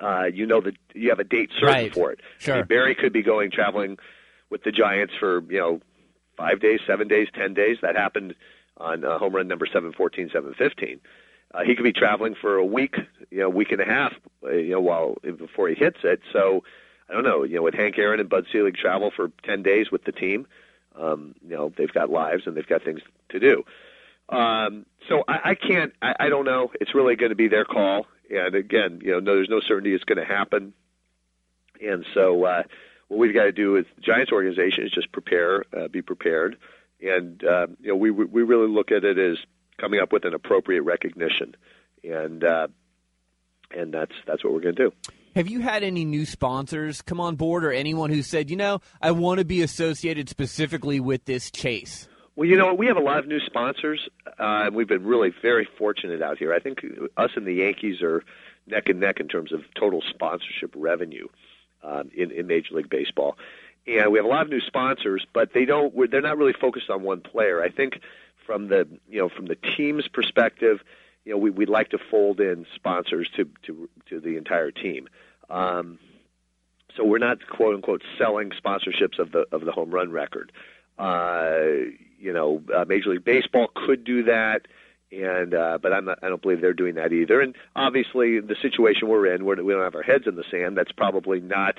[0.00, 1.94] uh, you know that you have a date certain Right.
[1.94, 2.20] for it.
[2.38, 2.54] Sure.
[2.54, 3.98] I mean, Barry could be going traveling
[4.50, 5.80] with the Giants for you know
[6.36, 7.78] five days, seven days, ten days.
[7.82, 8.34] That happened
[8.76, 11.00] on uh, home run number seven fourteen, seven fifteen.
[11.54, 12.96] Uh, he could be traveling for a week,
[13.30, 14.12] you know, week and a half,
[14.44, 16.20] uh, you know, while before he hits it.
[16.32, 16.62] So
[17.08, 19.90] I don't know, you know, would Hank Aaron and Bud Selig travel for ten days
[19.90, 20.46] with the team?
[20.94, 23.64] Um, you know, they've got lives and they've got things to do.
[24.28, 25.92] Um, so I, I can't.
[26.02, 26.70] I, I don't know.
[26.80, 28.06] It's really going to be their call.
[28.30, 30.74] And again, you know, no, there's no certainty it's going to happen.
[31.80, 32.62] And so uh,
[33.08, 36.56] what we've got to do as the Giants organization is just prepare, uh, be prepared,
[37.00, 39.38] and uh, you know, we we really look at it as
[39.78, 41.54] coming up with an appropriate recognition,
[42.04, 42.68] and uh,
[43.70, 44.92] and that's that's what we're going to do.
[45.34, 48.80] Have you had any new sponsors come on board, or anyone who said, you know,
[49.00, 52.08] I want to be associated specifically with this chase?
[52.38, 54.08] Well, you know, we have a lot of new sponsors,
[54.38, 56.54] uh, we've been really very fortunate out here.
[56.54, 56.86] I think
[57.16, 58.22] us and the Yankees are
[58.64, 61.26] neck and neck in terms of total sponsorship revenue
[61.82, 63.36] um, in, in Major League Baseball.
[63.88, 65.92] And we have a lot of new sponsors, but they don't.
[65.92, 67.60] we're- They're not really focused on one player.
[67.60, 68.02] I think
[68.46, 70.78] from the you know from the team's perspective,
[71.24, 75.08] you know, we, we'd like to fold in sponsors to to to the entire team.
[75.50, 75.98] Um,
[76.96, 80.52] so we're not quote unquote selling sponsorships of the of the home run record.
[81.00, 84.66] Uh, you know, uh, Major League Baseball could do that,
[85.12, 87.40] and uh, but I'm not, I don't believe they're doing that either.
[87.40, 90.76] And obviously, the situation we're in, we're, we don't have our heads in the sand.
[90.76, 91.76] That's probably not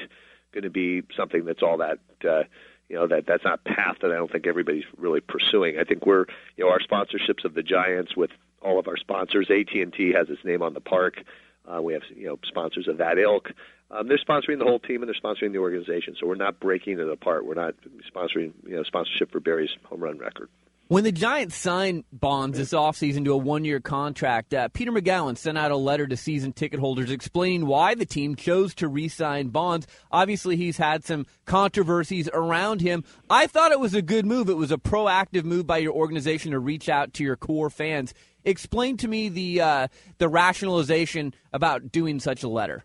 [0.52, 2.00] going to be something that's all that.
[2.28, 2.44] Uh,
[2.90, 5.78] you know that that's not a path that I don't think everybody's really pursuing.
[5.80, 6.26] I think we're
[6.58, 8.32] you know our sponsorships of the Giants with
[8.62, 9.50] all of our sponsors.
[9.50, 11.24] AT and T has its name on the park.
[11.72, 13.52] Uh, we have you know sponsors of that ilk.
[13.92, 16.16] Um, they're sponsoring the whole team and they're sponsoring the organization.
[16.20, 17.46] So we're not breaking it apart.
[17.46, 17.76] We're not
[18.14, 20.50] sponsoring you know sponsorship for Barry's home run record.
[20.90, 25.38] When the Giants signed Bonds this offseason to a one year contract, uh, Peter Magowan
[25.38, 29.08] sent out a letter to season ticket holders explaining why the team chose to re
[29.08, 29.86] sign Bonds.
[30.12, 33.04] Obviously, he's had some controversies around him.
[33.30, 34.50] I thought it was a good move.
[34.50, 38.16] It was a proactive move by your organization to reach out to your core fans.
[38.44, 39.88] Explain to me the uh,
[40.18, 42.84] the rationalization about doing such a letter.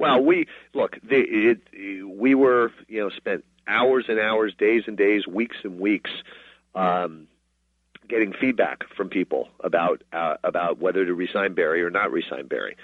[0.00, 0.96] Well, we look.
[1.02, 5.78] The, it, we were, you know, spent hours and hours, days and days, weeks and
[5.78, 6.10] weeks,
[6.74, 7.28] um,
[8.08, 12.78] getting feedback from people about uh, about whether to resign Barry or not resign Barry.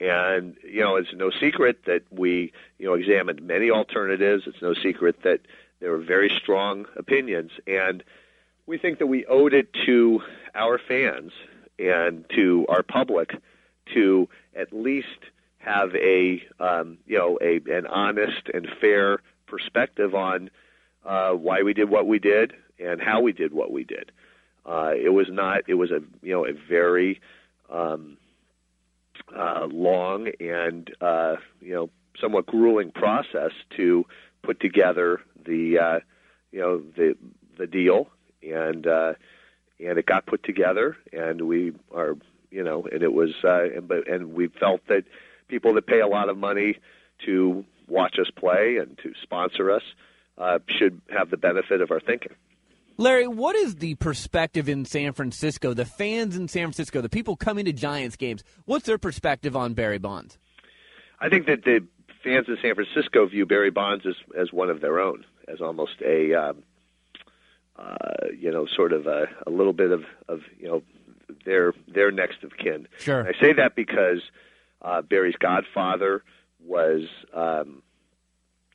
[0.00, 4.44] And you know, it's no secret that we, you know, examined many alternatives.
[4.46, 5.40] It's no secret that
[5.80, 8.02] there were very strong opinions, and
[8.64, 10.22] we think that we owed it to
[10.54, 11.32] our fans
[11.78, 13.34] and to our public
[13.92, 15.18] to at least
[15.66, 20.50] have a um, you know a an honest and fair perspective on
[21.04, 24.12] uh, why we did what we did and how we did what we did.
[24.64, 25.62] Uh, it was not.
[25.68, 27.20] It was a you know a very
[27.70, 28.16] um,
[29.36, 31.90] uh, long and uh, you know
[32.20, 34.04] somewhat grueling process to
[34.42, 35.98] put together the uh,
[36.52, 37.16] you know the
[37.58, 38.08] the deal
[38.42, 39.14] and uh,
[39.80, 42.16] and it got put together and we are
[42.50, 45.04] you know and it was uh, and but and we felt that
[45.48, 46.76] people that pay a lot of money
[47.24, 49.82] to watch us play and to sponsor us
[50.38, 52.32] uh, should have the benefit of our thinking.
[52.98, 55.74] Larry, what is the perspective in San Francisco?
[55.74, 59.74] The fans in San Francisco, the people coming to Giants games, what's their perspective on
[59.74, 60.38] Barry Bonds?
[61.20, 61.86] I think that the
[62.24, 66.00] fans in San Francisco view Barry Bonds as as one of their own, as almost
[66.04, 66.62] a um,
[67.78, 70.82] uh, you know sort of a, a little bit of of you know
[71.44, 72.88] their their next of kin.
[72.98, 73.20] Sure.
[73.20, 74.22] And I say that because
[74.82, 76.22] uh, Barry's godfather
[76.64, 77.02] was
[77.32, 77.82] um,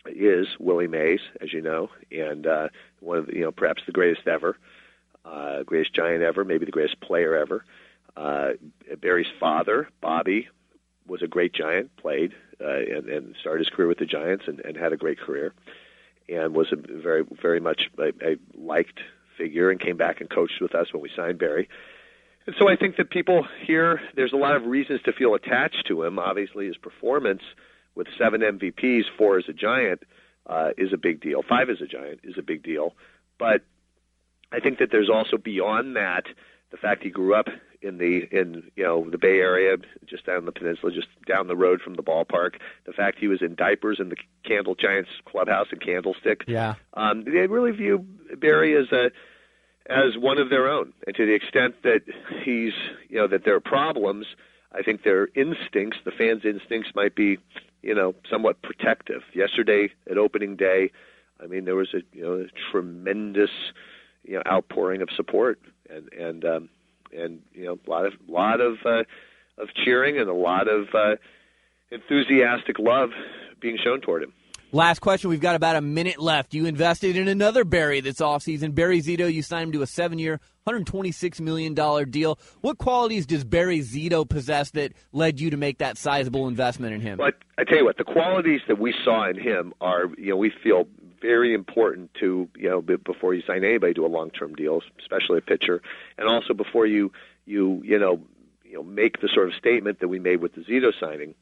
[0.06, 3.92] is Willie Mays, as you know, and uh, one of the, you know perhaps the
[3.92, 4.58] greatest ever,
[5.26, 7.64] uh, greatest giant ever, maybe the greatest player ever.
[8.18, 8.52] Uh,
[9.00, 10.50] Barry's father, Bobby,
[11.08, 14.60] was a great giant, played uh, and, and started his career with the Giants and,
[14.62, 15.54] and had a great career,
[16.30, 19.00] and was a very very much a, a liked
[19.38, 21.70] figure and came back and coached with us when we signed Barry.
[22.48, 25.86] And so I think that people here, there's a lot of reasons to feel attached
[25.88, 26.18] to him.
[26.18, 27.42] Obviously, his performance
[27.96, 30.04] with seven MVPs, four as a Giant,
[30.48, 31.44] uh, is a big deal.
[31.48, 32.96] Five as a Giant is a big deal.
[33.38, 33.62] But
[34.52, 36.26] I think that there's also beyond that
[36.72, 37.48] the fact he grew up
[37.82, 41.56] in the in you know the Bay Area, just down the peninsula, just down the
[41.56, 42.56] road from the ballpark.
[42.86, 44.16] The fact he was in diapers in the
[44.46, 46.44] Candle Giants clubhouse in Candlestick.
[46.48, 46.76] Yeah.
[46.94, 48.06] Um, they really view
[48.38, 49.12] Barry as a
[49.90, 52.02] as one of their own, and to the extent that
[52.44, 52.74] he's
[53.10, 54.28] you know that there are problems,
[54.72, 57.38] I think their instincts, the fans' instincts, might be
[57.82, 59.22] you know somewhat protective.
[59.34, 60.92] Yesterday at opening day,
[61.42, 63.52] I mean there was a you know a tremendous
[64.24, 65.60] you know outpouring of support
[65.90, 66.70] and and um,
[67.16, 69.04] and you know a lot of lot of uh,
[69.58, 71.16] of cheering and a lot of uh,
[71.92, 73.10] enthusiastic love
[73.60, 74.34] being shown toward him.
[74.74, 75.30] Last question.
[75.30, 76.54] We've got about a minute left.
[76.54, 78.74] You invested in another Barry this offseason.
[78.74, 81.74] Barry Zito, you signed him to a seven year, $126 million
[82.10, 82.40] deal.
[82.62, 87.02] What qualities does Barry Zito possess that led you to make that sizable investment in
[87.02, 87.18] him?
[87.18, 90.38] But I tell you what, the qualities that we saw in him are, you know,
[90.38, 90.88] we feel
[91.22, 95.40] very important to, you know, before you sign anybody to a long term deal, especially
[95.40, 95.82] a pitcher,
[96.18, 97.12] and also before you,
[97.46, 98.22] you, you know,
[98.64, 101.36] you know, make the sort of statement that we made with the Zito signing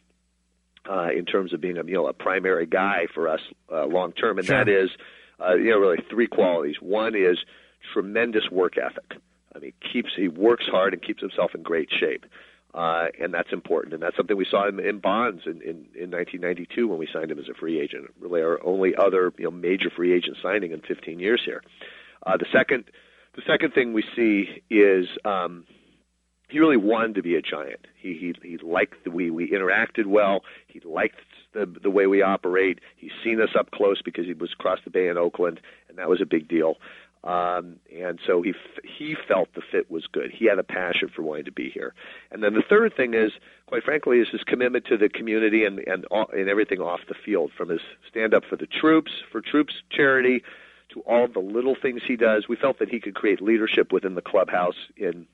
[0.89, 4.11] uh, in terms of being a you know a primary guy for us uh, long
[4.11, 4.57] term, and Sure.
[4.63, 4.89] that is
[5.39, 6.77] uh, you know really three qualities.
[6.81, 7.37] One is
[7.93, 9.21] tremendous work ethic.
[9.55, 12.25] I mean, keeps he works hard and keeps himself in great shape,
[12.73, 13.93] uh, and that's important.
[13.93, 17.31] And that's something we saw in, in Bonds in, in, in 1992 when we signed
[17.31, 18.11] him as a free agent.
[18.19, 21.61] Really, our only other you know major free agent signing in 15 years here.
[22.25, 22.85] Uh, the second
[23.35, 25.65] the second thing we see is um,
[26.49, 27.87] he really wanted to be a giant.
[27.95, 30.41] He he he liked the we we interacted well.
[30.67, 31.19] He liked
[31.53, 32.79] the the way we operate.
[32.97, 36.09] He's seen us up close because he was across the bay in Oakland, and that
[36.09, 36.75] was a big deal.
[37.23, 40.31] Um, and so he he felt the fit was good.
[40.31, 41.93] He had a passion for wanting to be here.
[42.31, 43.33] And then the third thing is,
[43.67, 47.51] quite frankly, is his commitment to the community and and and everything off the field,
[47.57, 50.43] from his stand up for the troops, for troops charity,
[50.93, 52.47] to all the little things he does.
[52.47, 55.27] We felt that he could create leadership within the clubhouse in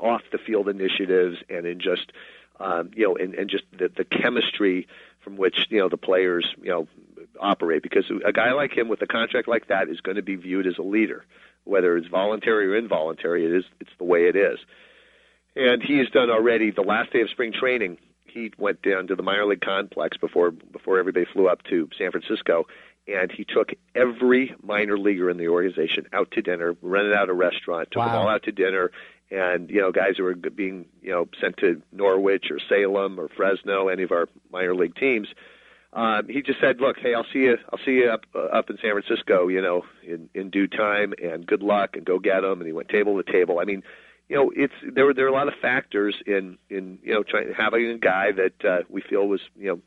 [0.00, 2.12] off the field initiatives and in just
[2.58, 4.86] um, you know and, and just the, the chemistry
[5.20, 6.88] from which you know the players you know
[7.40, 7.82] operate.
[7.82, 10.66] Because a guy like him with a contract like that is going to be viewed
[10.66, 11.24] as a leader
[11.64, 14.58] whether it's voluntary or involuntary it is it's the way it is.
[15.56, 19.16] And he has done already the last day of spring training he went down to
[19.16, 22.66] the minor league complex before before everybody flew up to San Francisco
[23.08, 27.34] and he took every minor leaguer in the organization out to dinner rented out a
[27.34, 28.90] restaurant took them all out to dinner
[29.30, 33.28] and you know guys who were being you know sent to Norwich or Salem or
[33.28, 35.28] Fresno any of our minor league teams
[35.92, 38.70] um, he just said look hey I'll see you I'll see you up uh, up
[38.70, 42.40] in San Francisco you know in in due time and good luck and go get
[42.40, 43.58] them and he went table to table.
[43.58, 43.82] I mean
[44.28, 47.22] you know it's there were there are a lot of factors in in you know
[47.22, 49.80] trying having a guy that uh, we feel was you know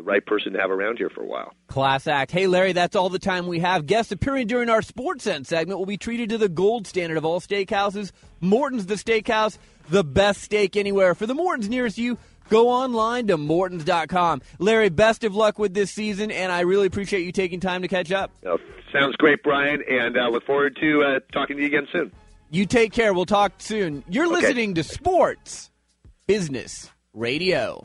[0.00, 2.30] the right person to have around here for a while Class act.
[2.32, 3.84] Hey, Larry, that's all the time we have.
[3.86, 7.24] Guests appearing during our Sports Sense segment will be treated to the gold standard of
[7.24, 8.12] all steakhouses.
[8.40, 9.58] Morton's the steakhouse,
[9.90, 11.14] the best steak anywhere.
[11.14, 12.16] For the Morton's nearest you,
[12.48, 14.40] go online to Mortons.com.
[14.58, 17.88] Larry, best of luck with this season, and I really appreciate you taking time to
[17.88, 18.30] catch up.
[18.42, 18.58] know,
[18.92, 22.10] sounds great Brian and uh, look forward to uh, talking to you again soon
[22.50, 23.12] You take care.
[23.14, 24.02] We'll talk soon.
[24.08, 24.34] You're Okay.
[24.46, 25.70] listening to Sports
[26.26, 27.84] Business Radio.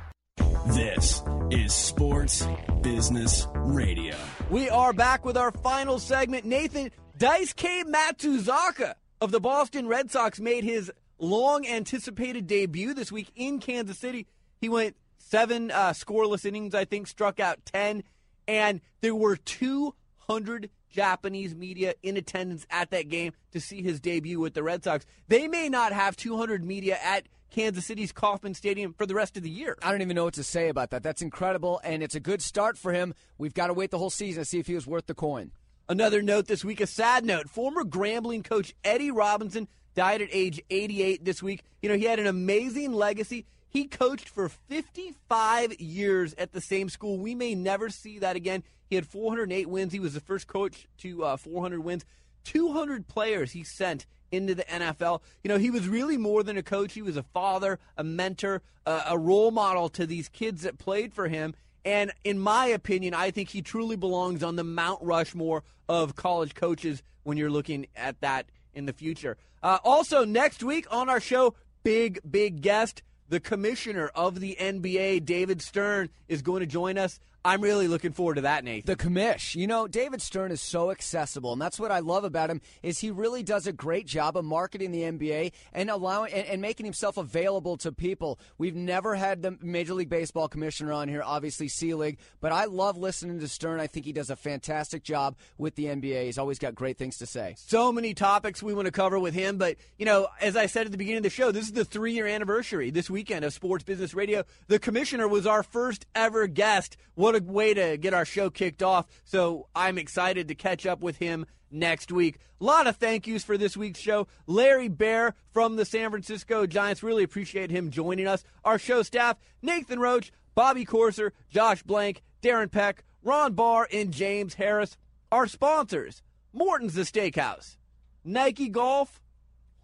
[0.67, 2.45] This is Sports
[2.81, 4.15] Business Radio.
[4.51, 6.45] We are back with our final segment.
[6.45, 13.31] Nathan Daisuke Matsuzaka of the Boston Red Sox made his long anticipated debut this week
[13.35, 14.27] in Kansas City.
[14.59, 18.03] He went seven uh, scoreless innings, I think, struck out 10,
[18.47, 24.39] and there were 200 Japanese media in attendance at that game to see his debut
[24.39, 25.07] with the Red Sox.
[25.27, 29.43] They may not have 200 media at Kansas City's Kauffman Stadium for the rest of
[29.43, 29.77] the year.
[29.83, 31.03] I don't even know what to say about that.
[31.03, 33.13] That's incredible, and it's a good start for him.
[33.37, 35.51] We've got to wait the whole season to see if he was worth the coin.
[35.89, 37.49] Another note this week, a sad note.
[37.49, 41.63] Former Grambling coach Eddie Robinson died at age 88 this week.
[41.81, 43.45] You know, he had an amazing legacy.
[43.67, 47.17] He coached for 55 years at the same school.
[47.17, 48.63] We may never see that again.
[48.89, 49.91] He had 408 wins.
[49.91, 52.05] He was the first coach to uh, 400 wins.
[52.45, 55.21] 200 players he sent into the NFL.
[55.43, 56.93] You know, he was really more than a coach.
[56.93, 61.13] He was a father, a mentor, a, a role model to these kids that played
[61.13, 61.53] for him.
[61.83, 66.53] And in my opinion, I think he truly belongs on the Mount Rushmore of college
[66.53, 69.37] coaches when you're looking at that in the future.
[69.63, 75.25] Uh, also, next week on our show, big, big guest, the commissioner of the NBA,
[75.25, 77.19] David Stern, is going to join us.
[77.43, 78.85] I'm really looking forward to that, Nathan.
[78.85, 79.55] The commish.
[79.55, 82.99] You know, David Stern is so accessible, and that's what I love about him is
[82.99, 86.85] he really does a great job of marketing the NBA and allowing and, and making
[86.85, 88.39] himself available to people.
[88.59, 92.95] We've never had the Major League Baseball commissioner on here, obviously Selig, but I love
[92.95, 93.79] listening to Stern.
[93.79, 96.25] I think he does a fantastic job with the NBA.
[96.25, 97.55] He's always got great things to say.
[97.57, 100.85] So many topics we want to cover with him, but you know, as I said
[100.85, 103.51] at the beginning of the show, this is the three year anniversary this weekend of
[103.51, 104.43] Sports Business Radio.
[104.67, 106.97] The commissioner was our first ever guest.
[107.15, 109.07] What a way to get our show kicked off.
[109.23, 112.37] So I'm excited to catch up with him next week.
[112.59, 114.27] A lot of thank yous for this week's show.
[114.45, 117.03] Larry Baer from the San Francisco Giants.
[117.03, 118.43] Really appreciate him joining us.
[118.63, 124.55] Our show staff, Nathan Roach, Bobby Corser, Josh Blank, Darren Peck, Ron Barr, and James
[124.55, 124.97] Harris.
[125.31, 126.21] Our sponsors,
[126.51, 127.77] Morton's the Steakhouse,
[128.25, 129.21] Nike Golf,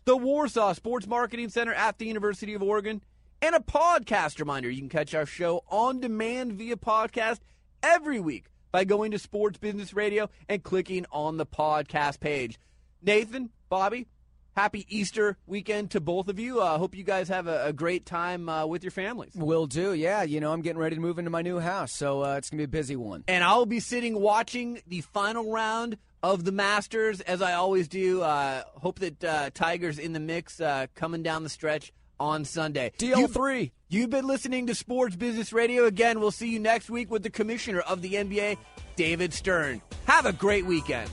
[0.05, 3.01] the Warsaw Sports Marketing Center at the University of Oregon,
[3.41, 4.69] and a podcast reminder.
[4.69, 7.39] You can catch our show on demand via podcast
[7.83, 12.59] every week by going to Sports Business Radio and clicking on the podcast page.
[13.01, 14.07] Nathan, Bobby,
[14.55, 16.61] happy Easter weekend to both of you.
[16.61, 19.33] I uh, hope you guys have a, a great time uh, with your families.
[19.35, 19.93] Will do.
[19.93, 22.49] Yeah, you know, I'm getting ready to move into my new house, so uh, it's
[22.49, 23.23] going to be a busy one.
[23.27, 28.21] And I'll be sitting watching the final round of the Masters, as I always do.
[28.23, 32.91] Uh, hope that uh, Tiger's in the mix uh, coming down the stretch on Sunday.
[32.97, 33.61] DL3.
[33.61, 35.86] You, you've been listening to Sports Business Radio.
[35.86, 38.57] Again, we'll see you next week with the commissioner of the NBA,
[38.95, 39.82] David Stern.
[40.05, 41.09] Have a great weekend.